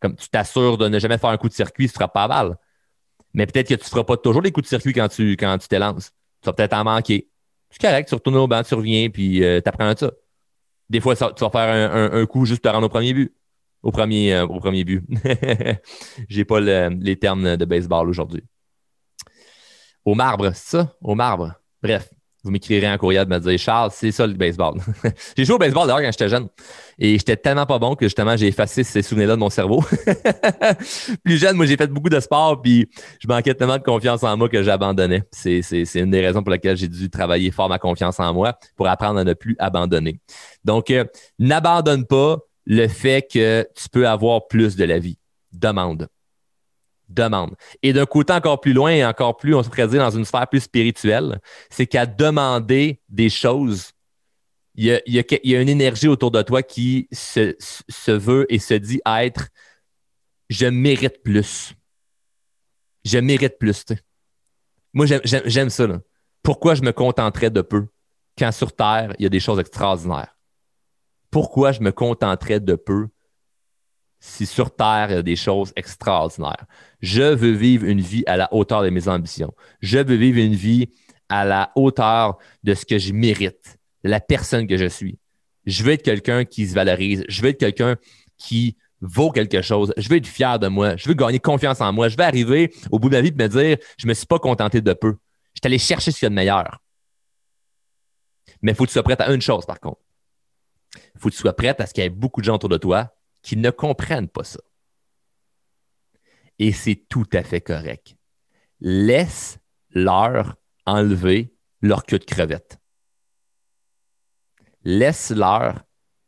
Comme 0.00 0.16
tu 0.16 0.28
t'assures 0.28 0.76
de 0.76 0.88
ne 0.88 0.98
jamais 0.98 1.16
faire 1.16 1.30
un 1.30 1.36
coup 1.36 1.48
de 1.48 1.54
circuit 1.54 1.86
si 1.86 1.92
tu 1.92 1.98
frappes 1.98 2.12
pas 2.12 2.24
à 2.24 2.28
balle. 2.28 2.56
Mais 3.34 3.46
peut-être 3.46 3.68
que 3.68 3.74
tu 3.74 3.84
ne 3.84 3.88
feras 3.88 4.02
pas 4.02 4.16
toujours 4.16 4.42
les 4.42 4.50
coups 4.50 4.64
de 4.64 4.68
circuit 4.68 4.92
quand 4.92 5.06
tu, 5.06 5.36
quand 5.36 5.56
tu 5.56 5.68
t'élances. 5.68 6.10
Tu 6.42 6.46
vas 6.46 6.54
peut-être 6.54 6.72
en 6.72 6.82
manquer. 6.82 7.30
C'est 7.70 7.80
correct, 7.80 8.08
tu 8.08 8.16
retournes 8.16 8.34
au 8.38 8.48
banc, 8.48 8.64
tu 8.64 8.74
reviens, 8.74 9.08
puis 9.10 9.44
euh, 9.44 9.60
tu 9.60 9.68
apprends 9.68 9.94
ça. 9.96 10.10
Des 10.90 11.00
fois, 11.00 11.14
tu 11.14 11.44
vas 11.44 11.50
faire 11.50 12.12
un, 12.12 12.26
coup 12.26 12.46
juste 12.46 12.60
pour 12.60 12.72
te 12.72 12.74
rendre 12.74 12.86
au 12.86 12.90
premier 12.90 13.14
but. 13.14 13.32
Au 13.80 13.92
premier, 13.92 14.34
euh, 14.34 14.46
au 14.46 14.58
premier 14.58 14.82
but. 14.82 15.04
J'ai 16.28 16.44
pas 16.44 16.58
les 16.58 17.16
termes 17.16 17.56
de 17.56 17.64
baseball 17.64 18.08
aujourd'hui. 18.08 18.42
Au 20.04 20.16
marbre, 20.16 20.50
c'est 20.52 20.78
ça? 20.78 20.96
Au 21.00 21.14
marbre. 21.14 21.54
Bref 21.80 22.10
vous 22.46 22.52
m'écrirez 22.52 22.86
un 22.86 22.96
courriel 22.96 23.24
de 23.24 23.30
me 23.30 23.40
dire 23.40 23.58
Charles, 23.58 23.90
c'est 23.92 24.12
ça 24.12 24.24
le 24.24 24.34
baseball. 24.34 24.74
j'ai 25.36 25.44
joué 25.44 25.56
au 25.56 25.58
baseball 25.58 25.88
d'ailleurs 25.88 26.02
quand 26.02 26.12
j'étais 26.12 26.28
jeune. 26.28 26.46
Et 26.96 27.12
j'étais 27.18 27.36
tellement 27.36 27.66
pas 27.66 27.80
bon 27.80 27.96
que 27.96 28.06
justement, 28.06 28.36
j'ai 28.36 28.46
effacé 28.46 28.84
ces 28.84 29.02
souvenirs-là 29.02 29.34
de 29.34 29.40
mon 29.40 29.50
cerveau. 29.50 29.84
Plus 31.24 31.38
jeune, 31.38 31.56
moi, 31.56 31.66
j'ai 31.66 31.76
fait 31.76 31.88
beaucoup 31.88 32.08
de 32.08 32.20
sport, 32.20 32.62
puis 32.62 32.88
je 33.20 33.26
manquais 33.26 33.52
tellement 33.54 33.78
de 33.78 33.82
confiance 33.82 34.22
en 34.22 34.36
moi 34.36 34.48
que 34.48 34.62
j'abandonnais. 34.62 35.24
C'est, 35.32 35.60
une 35.96 36.10
des 36.10 36.24
raisons 36.24 36.44
pour 36.44 36.52
lesquelles 36.52 36.76
j'ai 36.76 36.88
dû 36.88 37.10
travailler 37.10 37.50
fort 37.50 37.68
ma 37.68 37.80
confiance 37.80 38.20
en 38.20 38.32
moi 38.32 38.56
pour 38.76 38.86
apprendre 38.86 39.18
à 39.18 39.24
ne 39.24 39.34
plus 39.34 39.56
abandonner. 39.58 40.20
Donc, 40.64 40.90
euh, 40.90 41.04
n'abandonne 41.40 42.06
pas 42.06 42.38
le 42.64 42.86
fait 42.86 43.26
que 43.28 43.66
tu 43.74 43.88
peux 43.88 44.06
avoir 44.06 44.46
plus 44.46 44.76
de 44.76 44.84
la 44.84 45.00
vie. 45.00 45.18
Demande 45.52 46.06
demande. 47.08 47.54
Et 47.82 47.92
d'un 47.92 48.06
côté 48.06 48.32
encore 48.32 48.60
plus 48.60 48.72
loin 48.72 48.90
et 48.90 49.04
encore 49.04 49.36
plus, 49.36 49.54
on 49.54 49.62
se 49.62 49.68
pourrait 49.68 49.88
dire 49.88 50.02
dans 50.02 50.16
une 50.16 50.24
sphère 50.24 50.48
plus 50.48 50.60
spirituelle, 50.60 51.40
c'est 51.70 51.86
qu'à 51.86 52.06
demander 52.06 53.00
des 53.08 53.28
choses, 53.28 53.92
il 54.74 55.00
y, 55.06 55.54
a, 55.54 55.60
une 55.60 55.68
énergie 55.68 56.08
autour 56.08 56.30
de 56.30 56.42
toi 56.42 56.62
qui 56.62 57.08
se, 57.10 57.56
se 57.58 58.10
veut 58.10 58.46
et 58.52 58.58
se 58.58 58.74
dit 58.74 59.00
être 59.06 59.48
je 60.50 60.66
mérite 60.66 61.22
plus. 61.22 61.74
Je 63.04 63.18
mérite 63.18 63.58
plus. 63.58 63.84
Moi, 64.92 65.06
j'aime 65.06 65.70
ça. 65.70 65.86
Pourquoi 66.42 66.74
je 66.74 66.82
me 66.82 66.92
contenterais 66.92 67.50
de 67.50 67.62
peu 67.62 67.86
quand 68.38 68.52
sur 68.52 68.74
Terre, 68.74 69.14
il 69.18 69.22
y 69.22 69.26
a 69.26 69.30
des 69.30 69.40
choses 69.40 69.58
extraordinaires? 69.58 70.36
Pourquoi 71.30 71.72
je 71.72 71.80
me 71.80 71.90
contenterais 71.90 72.60
de 72.60 72.74
peu 72.74 73.08
si 74.26 74.44
sur 74.44 74.74
Terre, 74.74 75.06
il 75.10 75.14
y 75.14 75.18
a 75.18 75.22
des 75.22 75.36
choses 75.36 75.72
extraordinaires. 75.76 76.66
Je 77.00 77.22
veux 77.22 77.52
vivre 77.52 77.86
une 77.86 78.00
vie 78.00 78.24
à 78.26 78.36
la 78.36 78.52
hauteur 78.52 78.82
de 78.82 78.90
mes 78.90 79.08
ambitions. 79.08 79.54
Je 79.80 79.98
veux 79.98 80.16
vivre 80.16 80.38
une 80.38 80.54
vie 80.54 80.88
à 81.28 81.44
la 81.44 81.70
hauteur 81.76 82.36
de 82.64 82.74
ce 82.74 82.84
que 82.84 82.98
je 82.98 83.12
mérite, 83.12 83.78
de 84.04 84.10
la 84.10 84.20
personne 84.20 84.66
que 84.66 84.76
je 84.76 84.86
suis. 84.86 85.18
Je 85.64 85.84
veux 85.84 85.92
être 85.92 86.02
quelqu'un 86.02 86.44
qui 86.44 86.66
se 86.66 86.74
valorise. 86.74 87.24
Je 87.28 87.40
veux 87.40 87.50
être 87.50 87.58
quelqu'un 87.58 87.96
qui 88.36 88.76
vaut 89.00 89.30
quelque 89.30 89.62
chose. 89.62 89.92
Je 89.96 90.08
veux 90.08 90.16
être 90.16 90.26
fier 90.26 90.58
de 90.58 90.68
moi. 90.68 90.96
Je 90.96 91.08
veux 91.08 91.14
gagner 91.14 91.38
confiance 91.38 91.80
en 91.80 91.92
moi. 91.92 92.08
Je 92.08 92.16
veux 92.16 92.24
arriver 92.24 92.72
au 92.90 92.98
bout 92.98 93.08
de 93.08 93.14
ma 93.14 93.20
vie 93.20 93.28
et 93.28 93.32
me 93.32 93.48
dire, 93.48 93.78
je 93.96 94.06
me 94.06 94.14
suis 94.14 94.26
pas 94.26 94.38
contenté 94.38 94.80
de 94.80 94.92
peu. 94.92 95.16
Je 95.54 95.60
suis 95.62 95.66
allé 95.66 95.78
chercher 95.78 96.10
ce 96.10 96.18
qu'il 96.18 96.26
y 96.26 96.28
a 96.28 96.30
de 96.30 96.34
meilleur. 96.34 96.82
Mais 98.60 98.72
il 98.72 98.74
faut 98.74 98.84
que 98.84 98.88
tu 98.88 98.94
sois 98.94 99.02
prête 99.02 99.20
à 99.20 99.32
une 99.32 99.40
chose, 99.40 99.64
par 99.64 99.78
contre. 99.80 100.00
Il 101.14 101.20
faut 101.20 101.28
que 101.28 101.34
tu 101.34 101.40
sois 101.40 101.54
prête 101.54 101.80
à 101.80 101.86
ce 101.86 101.94
qu'il 101.94 102.02
y 102.02 102.06
ait 102.06 102.10
beaucoup 102.10 102.40
de 102.40 102.46
gens 102.46 102.54
autour 102.54 102.68
de 102.68 102.78
toi 102.78 103.15
qui 103.46 103.56
ne 103.56 103.70
comprennent 103.70 104.28
pas 104.28 104.42
ça. 104.42 104.58
Et 106.58 106.72
c'est 106.72 106.96
tout 107.08 107.28
à 107.32 107.44
fait 107.44 107.60
correct. 107.60 108.16
Laisse-leur 108.80 110.56
enlever 110.84 111.54
leur 111.80 112.04
queue 112.04 112.18
de 112.18 112.24
crevette. 112.24 112.80
Laisse-leur 114.82 115.84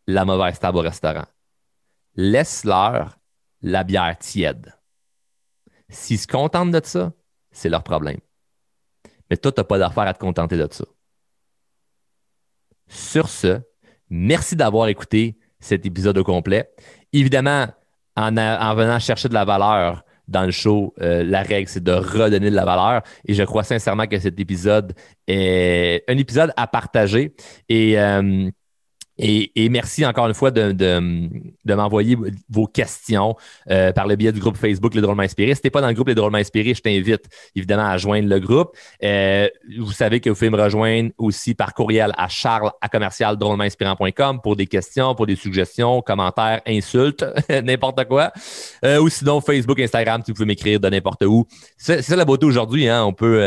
la 0.07 0.25
mauvaise 0.25 0.61
table 0.61 0.79
au 0.79 0.83
restaurant. 0.83 1.27
Laisse-leur 2.15 3.19
la 3.63 3.83
bière 3.83 4.17
tiède. 4.21 4.79
S'ils 5.89 6.21
se 6.21 6.29
contentent 6.29 6.71
de 6.71 6.81
ça, 6.85 7.13
c'est 7.51 7.69
leur 7.69 7.83
problème. 7.83 8.21
Mais 9.29 9.37
toi, 9.37 9.51
tu 9.51 9.59
n'as 9.59 9.65
pas 9.65 9.79
d'affaire 9.79 10.07
à 10.07 10.15
te 10.15 10.21
contenter 10.21 10.57
de 10.57 10.69
ça. 10.71 10.85
Sur 12.87 13.29
ce, 13.29 13.61
merci 14.09 14.55
d'avoir 14.55 14.87
écouté 14.87 15.37
cet 15.61 15.87
épisode 15.87 16.19
au 16.19 16.25
complet. 16.25 16.71
Évidemment, 17.13 17.67
en, 18.17 18.37
en 18.37 18.75
venant 18.75 18.99
chercher 18.99 19.29
de 19.29 19.35
la 19.35 19.45
valeur, 19.45 20.05
dans 20.29 20.45
le 20.45 20.51
show, 20.51 20.95
euh, 21.01 21.25
la 21.25 21.43
règle, 21.43 21.69
c'est 21.69 21.83
de 21.83 21.93
redonner 21.93 22.51
de 22.51 22.55
la 22.55 22.65
valeur. 22.65 23.03
Et 23.27 23.35
je 23.35 23.43
crois 23.43 23.65
sincèrement 23.65 24.07
que 24.07 24.19
cet 24.19 24.39
épisode 24.39 24.93
est 25.27 26.05
un 26.07 26.17
épisode 26.19 26.53
à 26.57 26.67
partager. 26.67 27.35
Et 27.69 27.99
euh, 27.99 28.51
et, 29.19 29.69
merci 29.69 30.07
encore 30.07 30.29
une 30.29 30.35
fois 30.35 30.51
de, 30.51 31.75
m'envoyer 31.75 32.17
vos 32.49 32.67
questions 32.67 33.37
euh, 33.71 33.93
par 33.93 34.07
le 34.07 34.17
biais 34.17 34.33
du 34.33 34.41
groupe 34.41 34.57
Facebook 34.57 34.95
Les 34.95 35.01
Drôlement 35.01 35.23
Inspirés. 35.23 35.55
Si 35.55 35.63
tu 35.63 35.71
pas 35.71 35.81
dans 35.81 35.89
le 35.89 35.95
groupe 35.95 36.09
Les 36.09 36.15
Drôlement 36.15 36.39
Inspirés, 36.39 36.75
je 36.75 36.81
t'invite 36.81 37.25
évidemment 37.57 37.87
à 37.87 37.97
joindre 37.97 38.29
le 38.29 38.39
groupe. 38.39 38.77
Euh, 39.03 39.49
vous 39.79 39.93
savez 39.93 40.21
que 40.21 40.31
vous 40.31 40.37
pouvez 40.37 40.51
me 40.51 40.63
rejoindre 40.63 41.11
aussi 41.19 41.55
par 41.55 41.75
courriel 41.75 42.13
à 42.17 42.29
charles 42.29 42.71
à 42.81 42.89
commercial 42.89 43.37
pour 44.43 44.57
des 44.57 44.67
questions, 44.67 45.15
pour 45.15 45.27
des 45.27 45.37
suggestions, 45.37 46.01
commentaires, 46.01 46.61
insultes, 46.67 47.25
n'importe 47.65 48.05
quoi. 48.07 48.33
Euh, 48.85 49.01
ou 49.01 49.09
sinon 49.09 49.41
Facebook, 49.41 49.81
Instagram, 49.81 50.23
vous 50.27 50.35
pouvez 50.35 50.47
m'écrire 50.47 50.79
de 50.79 50.89
n'importe 50.89 51.25
où. 51.25 51.47
C'est 51.77 52.03
ça 52.03 52.15
la 52.15 52.25
beauté 52.25 52.47
aujourd'hui. 52.47 52.89
Hein? 52.89 53.05
On 53.05 53.13
peut, 53.13 53.41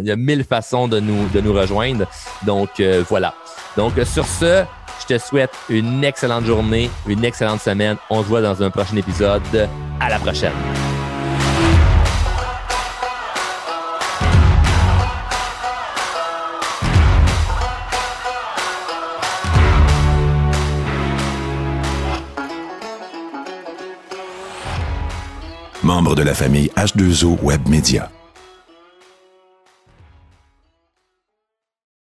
il 0.00 0.06
y 0.06 0.10
a 0.10 0.16
mille 0.16 0.44
façons 0.44 0.86
de 0.86 1.00
nous, 1.00 1.28
de 1.28 1.40
nous 1.40 1.52
rejoindre. 1.52 2.06
Donc 2.44 2.80
voilà. 3.08 3.34
Donc 3.76 3.94
sur 4.04 4.26
ce, 4.26 4.64
je 5.08 5.14
te 5.14 5.20
souhaite 5.20 5.52
une 5.68 6.04
excellente 6.04 6.44
journée, 6.44 6.90
une 7.06 7.24
excellente 7.24 7.60
semaine. 7.60 7.96
On 8.10 8.22
se 8.22 8.28
voit 8.28 8.42
dans 8.42 8.62
un 8.62 8.70
prochain 8.70 8.96
épisode. 8.96 9.42
À 10.00 10.08
la 10.08 10.18
prochaine. 10.18 10.52
Membre 25.82 26.14
de 26.14 26.22
la 26.22 26.34
famille 26.34 26.70
H2O 26.76 27.38
Web 27.42 27.68
Media. 27.68 28.10